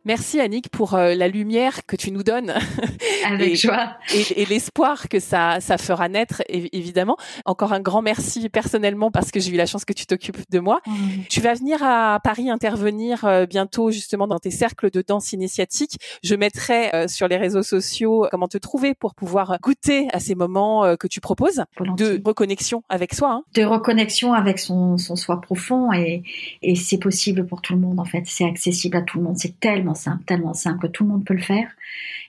Merci 0.05 0.39
Annick 0.39 0.69
pour 0.69 0.93
euh, 0.93 1.15
la 1.15 1.27
lumière 1.27 1.83
que 1.87 1.95
tu 1.95 2.11
nous 2.11 2.21
donnes. 2.21 2.53
Avec 3.25 3.53
et, 3.53 3.55
joie. 3.55 3.97
Et, 4.13 4.45
l'espoir 4.45 5.09
que 5.09 5.19
ça, 5.19 5.59
ça 5.61 5.79
fera 5.79 6.07
naître, 6.09 6.43
évidemment. 6.47 7.17
Encore 7.45 7.73
un 7.73 7.79
grand 7.79 8.03
merci 8.03 8.47
personnellement 8.49 9.09
parce 9.09 9.31
que 9.31 9.39
j'ai 9.39 9.51
eu 9.51 9.57
la 9.57 9.65
chance 9.65 9.83
que 9.83 9.93
tu 9.93 10.05
t'occupes 10.05 10.37
de 10.51 10.59
moi. 10.59 10.79
Mmh. 10.85 10.91
Tu 11.27 11.41
vas 11.41 11.55
venir 11.55 11.81
à 11.81 12.19
Paris 12.23 12.51
intervenir 12.51 13.25
euh, 13.25 13.47
bientôt 13.47 13.89
justement 13.89 14.27
dans 14.27 14.37
tes 14.37 14.51
cercles 14.51 14.91
de 14.91 15.01
danse 15.01 15.33
initiatique. 15.33 15.97
Je 16.23 16.35
mettrai 16.35 16.93
euh, 16.93 17.07
sur 17.07 17.27
les 17.27 17.37
réseaux 17.37 17.63
sociaux 17.63 18.27
comment 18.29 18.47
te 18.47 18.59
trouver 18.59 18.93
pour 18.93 19.15
pouvoir 19.15 19.57
goûter 19.63 20.07
à 20.13 20.19
ces 20.19 20.35
moments 20.35 20.95
que 20.97 21.07
tu 21.07 21.19
proposes 21.19 21.63
de 21.97 22.21
reconnexion 22.23 22.83
avec 22.89 23.15
soi. 23.15 23.31
Hein. 23.31 23.43
De 23.55 23.63
reconnexion 23.63 24.33
avec 24.33 24.59
son, 24.59 24.99
son 24.99 25.15
soi 25.15 25.41
profond 25.41 25.91
et, 25.93 26.21
et 26.61 26.75
c'est 26.75 26.99
possible 26.99 27.47
pour 27.47 27.63
tout 27.63 27.73
le 27.73 27.79
monde 27.79 27.99
en 27.99 28.05
fait. 28.05 28.21
C'est 28.25 28.45
accessible 28.45 28.97
à 28.97 29.01
tout 29.01 29.17
le 29.17 29.23
monde. 29.23 29.37
C'est 29.37 29.59
tellement 29.59 29.94
simple, 29.95 30.23
tellement 30.25 30.53
simple 30.53 30.88
que 30.88 30.91
tout 30.91 31.03
le 31.03 31.10
monde 31.10 31.25
peut 31.25 31.34
le 31.34 31.41
faire. 31.41 31.69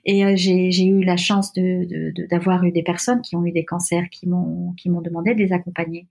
Et 0.05 0.25
euh, 0.25 0.35
j'ai 0.37 0.87
eu 0.87 1.03
la 1.03 1.17
chance 1.17 1.53
d'avoir 2.31 2.65
eu 2.65 2.73
des 2.73 2.83
personnes 2.83 3.23
qui 3.23 3.37
ont 3.37 3.45
eu 3.45 3.53
des 3.53 3.65
cancers 3.65 4.09
qui 4.11 4.29
m'ont 4.29 4.73
qui 4.75 4.89
m'ont 4.89 5.03
demandé 5.03 5.35
de 5.35 5.39
les 5.41 5.53
accompagner. 5.53 6.07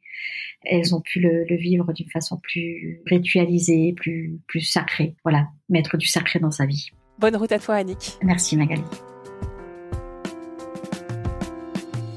Elles 0.64 0.94
ont 0.94 1.02
pu 1.02 1.20
le, 1.20 1.46
vivre 1.56 1.94
d'une 1.94 2.10
façon 2.10 2.38
plus 2.38 3.02
ritualisée, 3.06 3.94
plus 3.94 4.40
plus 4.48 4.62
sacrée. 4.62 5.16
Voilà, 5.24 5.48
mettre 5.70 5.98
du 5.98 6.08
sacré 6.08 6.40
dans 6.40 6.52
sa 6.52 6.66
vie. 6.66 6.92
Bonne 7.20 7.38
route 7.38 7.52
à 7.52 7.60
toi, 7.60 7.76
Annick. 7.76 8.18
Merci, 8.22 8.58
Magali. 8.58 8.84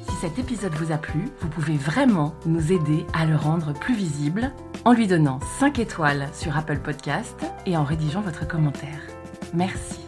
Si 0.09 0.14
cet 0.20 0.38
épisode 0.40 0.74
vous 0.74 0.90
a 0.90 0.98
plu, 0.98 1.20
vous 1.40 1.48
pouvez 1.48 1.77
vraiment 1.77 2.35
nous 2.46 2.72
aider 2.72 3.07
à 3.14 3.24
le 3.24 3.37
rendre 3.37 3.72
plus 3.72 3.94
visible 3.94 4.53
en 4.85 4.92
lui 4.92 5.07
donnant 5.07 5.38
5 5.61 5.79
étoiles 5.79 6.29
sur 6.33 6.57
Apple 6.57 6.79
Podcast 6.79 7.37
et 7.66 7.77
en 7.77 7.85
rédigeant 7.85 8.22
votre 8.22 8.48
commentaire. 8.48 9.17
Merci. 9.54 10.08